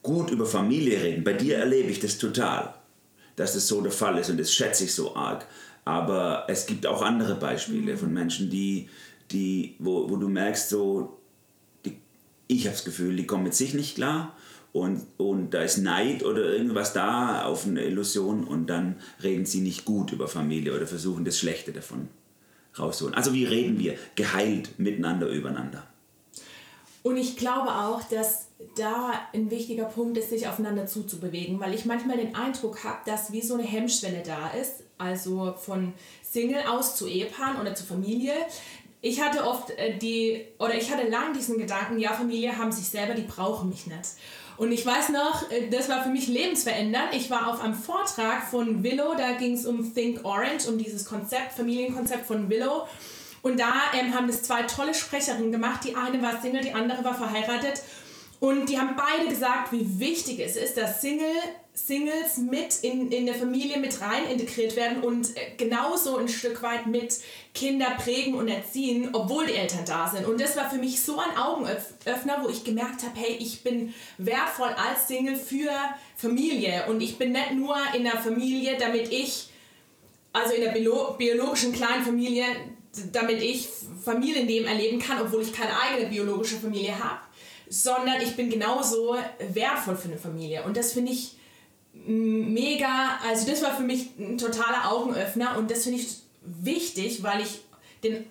gut 0.02 0.32
über 0.32 0.48
Familie 0.48 1.02
reden. 1.02 1.24
Bei 1.24 1.34
dir 1.34 1.58
erlebe 1.58 1.92
ich 1.92 2.00
das 2.00 2.18
total, 2.18 2.74
dass 3.36 3.54
das 3.54 3.68
so 3.68 3.82
der 3.82 3.92
Fall 3.92 4.18
ist 4.18 4.32
und 4.32 4.40
das 4.40 4.52
schätze 4.52 4.86
ich 4.86 4.96
so 4.96 5.16
arg. 5.16 5.46
Aber 5.86 6.46
es 6.48 6.66
gibt 6.66 6.88
auch 6.88 7.04
andere 7.04 7.36
Beispiele 7.36 7.96
von 7.98 8.12
Menschen, 8.12 8.50
die, 8.50 8.90
die, 9.30 9.76
wo, 9.78 10.10
wo 10.10 10.16
du 10.16 10.28
merkst, 10.28 10.70
so, 10.70 11.20
die, 11.86 11.98
ich 12.48 12.66
habe 12.66 12.76
das 12.76 12.86
Gefühl, 12.86 13.16
die 13.16 13.28
kommen 13.28 13.44
mit 13.44 13.54
sich 13.54 13.76
nicht 13.76 13.96
klar 13.96 14.36
und, 14.74 15.06
und 15.18 15.54
da 15.54 15.62
ist 15.62 15.78
Neid 15.78 16.24
oder 16.24 16.44
irgendwas 16.44 16.94
da 16.94 17.46
auf 17.46 17.66
eine 17.66 17.84
Illusion 17.84 18.44
und 18.46 18.68
dann 18.68 18.96
reden 19.22 19.46
sie 19.46 19.62
nicht 19.62 19.86
gut 19.86 20.12
über 20.12 20.28
Familie 20.28 20.74
oder 20.76 20.88
versuchen 20.88 21.26
das 21.26 21.38
Schlechte 21.38 21.74
davon 21.74 22.08
rauszuholen. 22.78 23.16
Also 23.16 23.34
wie 23.34 23.46
reden 23.46 23.80
wir 23.80 23.98
geheilt 24.16 24.80
miteinander 24.80 25.28
übereinander? 25.28 25.84
Und 27.04 27.18
ich 27.18 27.36
glaube 27.36 27.70
auch, 27.70 28.04
dass 28.04 28.48
da 28.78 29.14
ein 29.34 29.50
wichtiger 29.50 29.86
Punkt 29.86 30.18
ist, 30.18 30.30
sich 30.30 30.48
aufeinander 30.48 30.86
zuzubewegen, 30.86 31.60
weil 31.60 31.74
ich 31.74 31.86
manchmal 31.86 32.18
den 32.18 32.36
Eindruck 32.36 32.84
habe, 32.84 33.00
dass 33.06 33.32
wie 33.32 33.42
so 33.42 33.56
eine 33.56 33.64
Hemmschwelle 33.64 34.22
da 34.24 34.50
ist, 34.52 34.84
also 35.00 35.54
von 35.58 35.94
Single 36.22 36.64
aus 36.68 36.96
zu 36.96 37.08
Ehepaaren 37.08 37.60
oder 37.60 37.74
zu 37.74 37.84
Familie. 37.84 38.34
Ich 39.02 39.20
hatte 39.20 39.46
oft 39.46 39.72
äh, 39.72 39.98
die, 39.98 40.46
oder 40.60 40.76
ich 40.76 40.92
hatte 40.92 41.10
lang 41.10 41.34
diesen 41.34 41.58
Gedanken, 41.58 41.98
ja, 41.98 42.14
Familie 42.14 42.56
haben 42.56 42.72
sich 42.72 42.88
selber, 42.88 43.16
die 43.16 43.24
brauchen 43.24 43.70
mich 43.70 43.88
nicht. 43.88 43.98
Und 44.62 44.72
ich 44.72 44.86
weiß 44.86 45.10
noch, 45.10 45.50
äh, 45.50 45.70
das 45.72 45.90
war 45.90 46.04
für 46.04 46.10
mich 46.10 46.28
lebensverändernd. 46.28 47.16
Ich 47.16 47.32
war 47.32 47.48
auf 47.48 47.64
einem 47.64 47.74
Vortrag 47.74 48.44
von 48.44 48.84
Willow, 48.84 49.16
da 49.18 49.32
ging 49.32 49.56
es 49.56 49.66
um 49.66 49.92
Think 49.96 50.24
Orange, 50.24 50.68
um 50.68 50.78
dieses 50.78 51.04
Konzept, 51.04 51.54
Familienkonzept 51.54 52.28
von 52.28 52.48
Willow. 52.48 52.88
Und 53.42 53.60
da 53.60 53.74
ähm, 54.00 54.14
haben 54.14 54.28
das 54.28 54.44
zwei 54.44 54.62
tolle 54.62 54.94
Sprecherinnen 54.94 55.52
gemacht. 55.52 55.84
Die 55.84 55.96
eine 55.96 56.22
war 56.22 56.40
Single, 56.40 56.62
die 56.62 56.74
andere 56.74 57.04
war 57.04 57.16
verheiratet. 57.16 57.82
Und 58.40 58.70
die 58.70 58.78
haben 58.78 58.96
beide 58.96 59.32
gesagt, 59.32 59.72
wie 59.72 60.00
wichtig 60.00 60.40
es 60.40 60.56
ist, 60.56 60.78
dass 60.78 61.02
Single 61.02 61.26
Singles 61.74 62.38
mit 62.38 62.84
in, 62.84 63.12
in 63.12 63.26
der 63.26 63.36
Familie 63.36 63.78
mit 63.78 64.02
rein 64.02 64.28
integriert 64.30 64.76
werden 64.76 65.02
und 65.04 65.36
äh, 65.38 65.56
genauso 65.56 66.18
ein 66.18 66.28
Stück 66.28 66.62
weit 66.64 66.86
mit 66.86 67.16
Kinder 67.54 67.92
prägen 67.98 68.34
und 68.34 68.50
erziehen, 68.50 69.10
obwohl 69.14 69.46
die 69.46 69.54
Eltern 69.54 69.86
da 69.86 70.10
sind. 70.10 70.28
Und 70.28 70.42
das 70.42 70.58
war 70.58 70.70
für 70.70 70.78
mich 70.78 71.02
so 71.02 71.18
ein 71.18 71.38
Augenöffner, 71.38 72.44
wo 72.44 72.50
ich 72.50 72.66
gemerkt 72.66 73.04
habe, 73.04 73.18
hey, 73.18 73.38
ich 73.40 73.64
bin 73.64 73.94
wertvoll 74.18 74.70
als 74.70 75.08
Single 75.08 75.38
für 75.38 75.72
Familie 76.18 76.86
und 76.90 77.02
ich 77.02 77.18
bin 77.18 77.32
nicht 77.32 77.54
nur 77.54 77.78
in 77.96 78.04
der 78.04 78.18
Familie, 78.18 78.78
damit 78.78 79.12
ich, 79.12 79.48
also 80.34 80.54
in 80.54 80.62
der 80.62 80.72
biologischen 81.18 81.72
kleinen 81.72 82.04
Familie, 82.04 82.46
damit 83.14 83.42
ich 83.42 83.70
Familienleben 84.04 84.68
erleben 84.68 85.00
kann, 85.00 85.22
obwohl 85.22 85.42
ich 85.42 85.54
keine 85.54 85.72
eigene 85.80 86.10
biologische 86.10 86.58
Familie 86.58 87.00
habe, 87.02 87.22
sondern 87.70 88.22
ich 88.22 88.36
bin 88.36 88.50
genauso 88.50 89.16
wertvoll 89.54 89.96
für 89.96 90.10
eine 90.10 90.18
Familie. 90.18 90.64
Und 90.64 90.76
das 90.76 90.92
finde 90.92 91.14
ich 91.14 91.38
mega, 91.94 93.20
also 93.28 93.50
das 93.50 93.62
war 93.62 93.76
für 93.76 93.84
mich 93.84 94.18
ein 94.18 94.38
totaler 94.38 94.92
Augenöffner 94.92 95.58
und 95.58 95.70
das 95.70 95.84
finde 95.84 96.00
ich 96.00 96.18
wichtig, 96.42 97.24
weil 97.24 97.42
ich 97.42 97.62
den, 98.04 98.26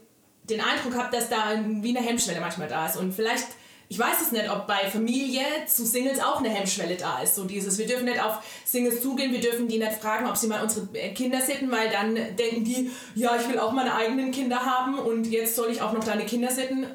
den 0.44 0.60
Eindruck 0.60 0.96
habe, 0.96 1.14
dass 1.14 1.28
da 1.28 1.62
wie 1.64 1.96
eine 1.96 2.06
Hemmschwelle 2.06 2.40
manchmal 2.40 2.68
da 2.68 2.86
ist. 2.86 2.96
Und 2.96 3.12
vielleicht, 3.12 3.46
ich 3.88 3.98
weiß 3.98 4.20
es 4.22 4.32
nicht, 4.32 4.50
ob 4.50 4.66
bei 4.66 4.88
Familie 4.90 5.42
zu 5.66 5.86
Singles 5.86 6.20
auch 6.20 6.38
eine 6.38 6.48
Hemmschwelle 6.48 6.96
da 6.96 7.22
ist, 7.22 7.36
so 7.36 7.44
dieses, 7.44 7.78
wir 7.78 7.86
dürfen 7.86 8.06
nicht 8.06 8.22
auf 8.22 8.38
Singles 8.64 9.00
zugehen, 9.00 9.32
wir 9.32 9.40
dürfen 9.40 9.68
die 9.68 9.78
nicht 9.78 9.92
fragen, 9.92 10.26
ob 10.26 10.36
sie 10.36 10.48
mal 10.48 10.62
unsere 10.62 10.86
Kinder 11.14 11.40
sitten, 11.40 11.70
weil 11.70 11.90
dann 11.90 12.14
denken 12.14 12.64
die, 12.64 12.90
ja, 13.14 13.36
ich 13.36 13.48
will 13.48 13.58
auch 13.58 13.72
meine 13.72 13.94
eigenen 13.94 14.32
Kinder 14.32 14.64
haben 14.64 14.98
und 14.98 15.26
jetzt 15.26 15.54
soll 15.54 15.70
ich 15.70 15.80
auch 15.80 15.92
noch 15.92 16.04
deine 16.04 16.26
Kinder 16.26 16.50
sitten, 16.50 16.86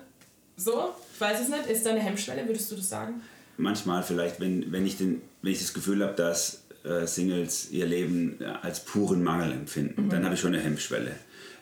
so, 0.58 0.90
ich 1.14 1.22
weiß 1.22 1.42
es 1.42 1.50
nicht, 1.50 1.68
ist 1.68 1.86
da 1.86 1.92
eine 1.92 2.00
Hemmschwelle, 2.00 2.46
würdest 2.48 2.72
du 2.72 2.76
das 2.76 2.90
sagen? 2.90 3.22
Manchmal 3.58 4.04
vielleicht, 4.04 4.40
wenn, 4.40 4.72
wenn, 4.72 4.86
ich, 4.86 4.98
den, 4.98 5.22
wenn 5.42 5.52
ich 5.52 5.60
das 5.60 5.74
Gefühl 5.74 6.04
habe, 6.04 6.16
dass 6.16 6.66
äh, 6.84 7.06
Singles 7.08 7.72
ihr 7.72 7.86
Leben 7.86 8.38
äh, 8.42 8.46
als 8.46 8.84
puren 8.84 9.24
Mangel 9.24 9.52
empfinden, 9.52 10.06
mhm. 10.06 10.10
dann 10.10 10.24
habe 10.26 10.36
ich 10.36 10.42
schon 10.42 10.54
eine 10.54 10.64
Hemmschwelle. 10.64 11.12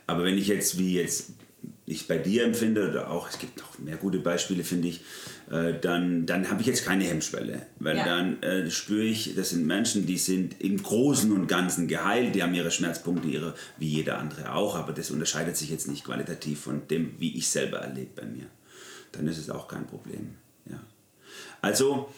Aber 0.07 0.23
wenn 0.23 0.37
ich 0.37 0.47
jetzt, 0.47 0.77
wie 0.77 0.95
jetzt 0.95 1.31
ich 1.85 2.07
bei 2.07 2.17
dir 2.17 2.45
empfinde, 2.45 2.89
oder 2.89 3.09
auch, 3.11 3.29
es 3.29 3.39
gibt 3.39 3.57
noch 3.57 3.77
mehr 3.79 3.97
gute 3.97 4.19
Beispiele, 4.19 4.63
finde 4.63 4.87
ich, 4.87 5.01
äh, 5.51 5.73
dann, 5.79 6.25
dann 6.25 6.49
habe 6.49 6.61
ich 6.61 6.67
jetzt 6.67 6.85
keine 6.85 7.03
Hemmschwelle. 7.03 7.65
Weil 7.79 7.97
ja. 7.97 8.05
dann 8.05 8.41
äh, 8.41 8.69
spüre 8.71 9.03
ich, 9.03 9.35
das 9.35 9.49
sind 9.49 9.65
Menschen, 9.65 10.05
die 10.05 10.17
sind 10.17 10.61
im 10.61 10.81
Großen 10.81 11.31
und 11.31 11.47
Ganzen 11.47 11.87
geheilt, 11.87 12.35
die 12.35 12.43
haben 12.43 12.53
ihre 12.53 12.71
Schmerzpunkte, 12.71 13.27
ihre, 13.27 13.53
wie 13.77 13.87
jeder 13.87 14.17
andere 14.19 14.53
auch, 14.53 14.75
aber 14.75 14.93
das 14.93 15.11
unterscheidet 15.11 15.57
sich 15.57 15.69
jetzt 15.69 15.87
nicht 15.87 16.05
qualitativ 16.05 16.61
von 16.61 16.87
dem, 16.87 17.15
wie 17.19 17.37
ich 17.37 17.49
selber 17.49 17.79
erlebe 17.79 18.11
bei 18.15 18.25
mir. 18.25 18.45
Dann 19.11 19.27
ist 19.27 19.37
es 19.37 19.49
auch 19.49 19.67
kein 19.67 19.85
Problem. 19.85 20.35
Also, 21.61 22.09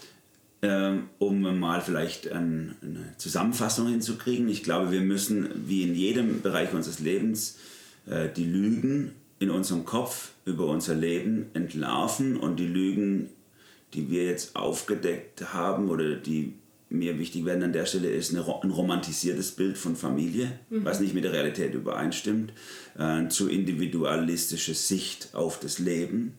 ähm, 0.62 1.10
um 1.20 1.60
mal 1.60 1.82
vielleicht 1.82 2.32
eine 2.32 2.76
Zusammenfassung 3.18 3.88
hinzukriegen. 3.88 4.50
Ich 4.50 4.64
glaube, 4.64 4.92
wir 4.92 5.02
müssen, 5.02 5.50
wie 5.68 5.84
in 5.84 5.96
jedem 5.96 6.42
Bereich 6.42 6.74
unseres 6.74 7.00
Lebens, 7.00 7.58
äh, 8.08 8.30
die 8.36 8.46
Lügen 8.46 9.12
in 9.40 9.52
unserem 9.52 9.86
Kopf 9.86 10.32
über 10.46 10.66
unser 10.68 10.96
Leben 10.96 11.48
entlarven 11.54 12.38
und 12.38 12.58
die 12.58 12.68
Lügen, 12.68 13.30
die 13.94 14.10
wir 14.10 14.26
jetzt 14.26 14.56
aufgedeckt 14.56 15.54
haben 15.54 15.90
oder 15.90 16.16
die 16.16 16.54
mir 16.90 17.20
wichtig 17.20 17.46
werden 17.46 17.64
an 17.64 17.74
der 17.74 17.86
Stelle, 17.86 18.10
ist 18.10 18.34
ein 18.34 18.40
romantisiertes 18.40 19.52
Bild 19.52 19.78
von 19.78 19.96
Familie, 19.96 20.52
mhm. 20.70 20.86
was 20.86 21.00
nicht 21.00 21.14
mit 21.14 21.24
der 21.24 21.34
Realität 21.34 21.74
übereinstimmt, 21.74 22.54
äh, 22.98 23.28
zu 23.28 23.50
individualistische 23.50 24.74
Sicht 24.74 25.30
auf 25.34 25.60
das 25.60 25.80
Leben 25.80 26.34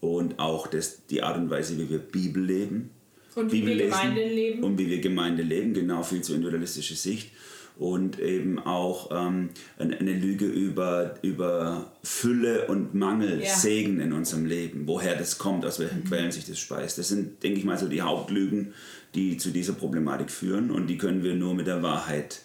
und 0.00 0.38
auch 0.38 0.66
das, 0.66 1.06
die 1.06 1.22
Art 1.22 1.36
und 1.36 1.50
Weise, 1.50 1.78
wie 1.78 1.88
wir 1.88 1.98
Bibel 1.98 2.42
leben 2.42 2.90
und 3.36 3.52
wie 3.52 3.66
wir 3.66 3.76
Gemeinde 3.76 4.26
leben. 4.26 4.64
Und 4.64 4.78
wie 4.78 4.88
wir 4.88 5.00
Gemeinde 5.00 5.42
leben, 5.42 5.74
genau, 5.74 6.02
viel 6.02 6.22
zu 6.22 6.34
individualistische 6.34 6.94
Sicht. 6.94 7.30
Und 7.78 8.18
eben 8.18 8.58
auch 8.58 9.10
ähm, 9.12 9.50
eine 9.78 10.14
Lüge 10.14 10.46
über, 10.46 11.16
über 11.20 11.92
Fülle 12.02 12.68
und 12.68 12.94
Mangel, 12.94 13.42
ja. 13.42 13.54
Segen 13.54 14.00
in 14.00 14.14
unserem 14.14 14.46
Leben. 14.46 14.84
Woher 14.86 15.14
das 15.14 15.36
kommt, 15.36 15.66
aus 15.66 15.78
welchen 15.78 16.00
mhm. 16.00 16.04
Quellen 16.04 16.32
sich 16.32 16.46
das 16.46 16.58
speist. 16.58 16.96
Das 16.96 17.08
sind, 17.08 17.42
denke 17.42 17.58
ich 17.58 17.66
mal, 17.66 17.76
so 17.76 17.86
die 17.86 18.00
Hauptlügen, 18.00 18.72
die 19.14 19.36
zu 19.36 19.50
dieser 19.50 19.74
Problematik 19.74 20.30
führen. 20.30 20.70
Und 20.70 20.86
die 20.86 20.96
können 20.96 21.22
wir 21.22 21.34
nur 21.34 21.54
mit 21.54 21.66
der 21.66 21.82
Wahrheit, 21.82 22.40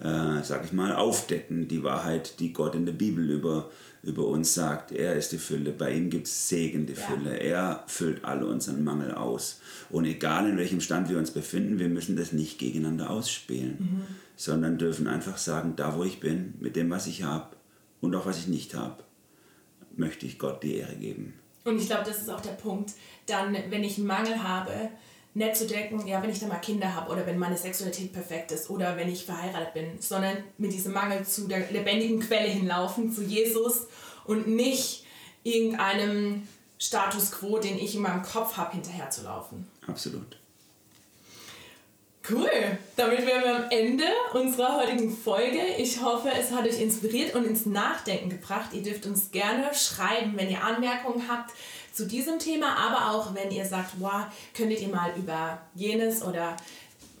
äh, 0.00 0.42
sag 0.42 0.64
ich 0.64 0.72
mal, 0.72 0.92
aufdecken. 0.96 1.68
Die 1.68 1.84
Wahrheit, 1.84 2.40
die 2.40 2.52
Gott 2.52 2.74
in 2.74 2.84
der 2.84 2.94
Bibel 2.94 3.30
über 3.30 3.70
über 4.04 4.26
uns 4.26 4.54
sagt, 4.54 4.92
er 4.92 5.14
ist 5.14 5.32
die 5.32 5.38
Fülle, 5.38 5.72
bei 5.72 5.92
ihm 5.92 6.10
gibt 6.10 6.26
es 6.26 6.48
Segen, 6.48 6.86
die 6.86 6.92
ja. 6.92 7.00
Fülle, 7.00 7.36
er 7.38 7.84
füllt 7.86 8.24
alle 8.24 8.46
unseren 8.46 8.84
Mangel 8.84 9.12
aus. 9.12 9.60
Und 9.90 10.04
egal 10.04 10.48
in 10.48 10.56
welchem 10.56 10.80
Stand 10.80 11.08
wir 11.08 11.18
uns 11.18 11.30
befinden, 11.30 11.78
wir 11.78 11.88
müssen 11.88 12.16
das 12.16 12.32
nicht 12.32 12.58
gegeneinander 12.58 13.10
ausspielen, 13.10 13.76
mhm. 13.78 14.02
sondern 14.36 14.78
dürfen 14.78 15.08
einfach 15.08 15.38
sagen, 15.38 15.74
da 15.76 15.96
wo 15.96 16.04
ich 16.04 16.20
bin, 16.20 16.54
mit 16.60 16.76
dem, 16.76 16.90
was 16.90 17.06
ich 17.06 17.22
habe 17.22 17.56
und 18.00 18.14
auch 18.14 18.26
was 18.26 18.38
ich 18.38 18.48
nicht 18.48 18.74
habe, 18.74 19.02
möchte 19.96 20.26
ich 20.26 20.38
Gott 20.38 20.62
die 20.62 20.76
Ehre 20.76 20.96
geben. 20.96 21.34
Und 21.64 21.80
ich 21.80 21.86
glaube, 21.86 22.04
das 22.04 22.20
ist 22.20 22.30
auch 22.30 22.40
der 22.40 22.52
Punkt, 22.52 22.92
dann, 23.26 23.56
wenn 23.70 23.84
ich 23.84 23.96
einen 23.96 24.06
Mangel 24.06 24.42
habe, 24.42 24.90
nicht 25.34 25.56
zu 25.56 25.66
denken, 25.66 26.06
ja, 26.06 26.22
wenn 26.22 26.30
ich 26.30 26.38
dann 26.38 26.48
mal 26.48 26.60
Kinder 26.60 26.94
habe 26.94 27.10
oder 27.10 27.26
wenn 27.26 27.38
meine 27.38 27.56
Sexualität 27.56 28.12
perfekt 28.12 28.52
ist 28.52 28.70
oder 28.70 28.96
wenn 28.96 29.08
ich 29.08 29.26
verheiratet 29.26 29.74
bin, 29.74 30.00
sondern 30.00 30.36
mit 30.58 30.72
diesem 30.72 30.92
Mangel 30.92 31.24
zu 31.24 31.48
der 31.48 31.70
lebendigen 31.70 32.20
Quelle 32.20 32.48
hinlaufen, 32.48 33.12
zu 33.12 33.22
Jesus 33.22 33.88
und 34.24 34.46
nicht 34.46 35.04
irgendeinem 35.42 36.46
Status 36.78 37.32
quo, 37.32 37.58
den 37.58 37.78
ich 37.78 37.96
in 37.96 38.02
meinem 38.02 38.22
Kopf 38.22 38.56
habe, 38.56 38.72
hinterherzulaufen. 38.72 39.66
Absolut. 39.86 40.38
Cool. 42.30 42.48
Damit 42.96 43.26
wären 43.26 43.44
wir 43.44 43.56
am 43.56 43.70
Ende 43.70 44.04
unserer 44.32 44.78
heutigen 44.78 45.14
Folge. 45.14 45.58
Ich 45.76 46.02
hoffe, 46.02 46.30
es 46.38 46.52
hat 46.52 46.66
euch 46.66 46.80
inspiriert 46.80 47.34
und 47.34 47.44
ins 47.44 47.66
Nachdenken 47.66 48.30
gebracht. 48.30 48.70
Ihr 48.72 48.82
dürft 48.82 49.04
uns 49.04 49.30
gerne 49.30 49.74
schreiben, 49.74 50.32
wenn 50.36 50.48
ihr 50.48 50.64
Anmerkungen 50.64 51.28
habt 51.28 51.50
zu 51.92 52.06
diesem 52.06 52.38
Thema, 52.38 52.76
aber 52.76 53.14
auch 53.14 53.34
wenn 53.34 53.50
ihr 53.50 53.66
sagt, 53.66 53.92
wow, 53.98 54.24
könntet 54.56 54.80
ihr 54.80 54.88
mal 54.88 55.10
über 55.16 55.60
jenes 55.74 56.22
oder 56.22 56.56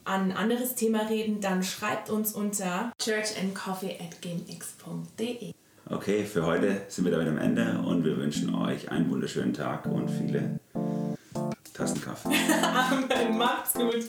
an 0.04 0.30
ein 0.30 0.36
anderes 0.36 0.74
Thema 0.74 1.02
reden, 1.08 1.40
dann 1.40 1.62
schreibt 1.62 2.10
uns 2.10 2.32
unter 2.32 2.92
churchandcoffee 2.98 3.98
at 4.00 4.20
gmx.de. 4.22 5.52
Okay, 5.90 6.24
für 6.24 6.46
heute 6.46 6.82
sind 6.88 7.04
wir 7.04 7.12
damit 7.12 7.28
am 7.28 7.38
Ende 7.38 7.82
und 7.86 8.04
wir 8.04 8.16
wünschen 8.16 8.54
euch 8.54 8.90
einen 8.90 9.10
wunderschönen 9.10 9.52
Tag 9.52 9.84
und 9.86 10.08
viele 10.08 10.58
Tassen 11.74 12.00
Kaffee. 12.00 12.30
Amen, 12.62 13.36
macht's 13.38 13.74
gut. 13.74 14.04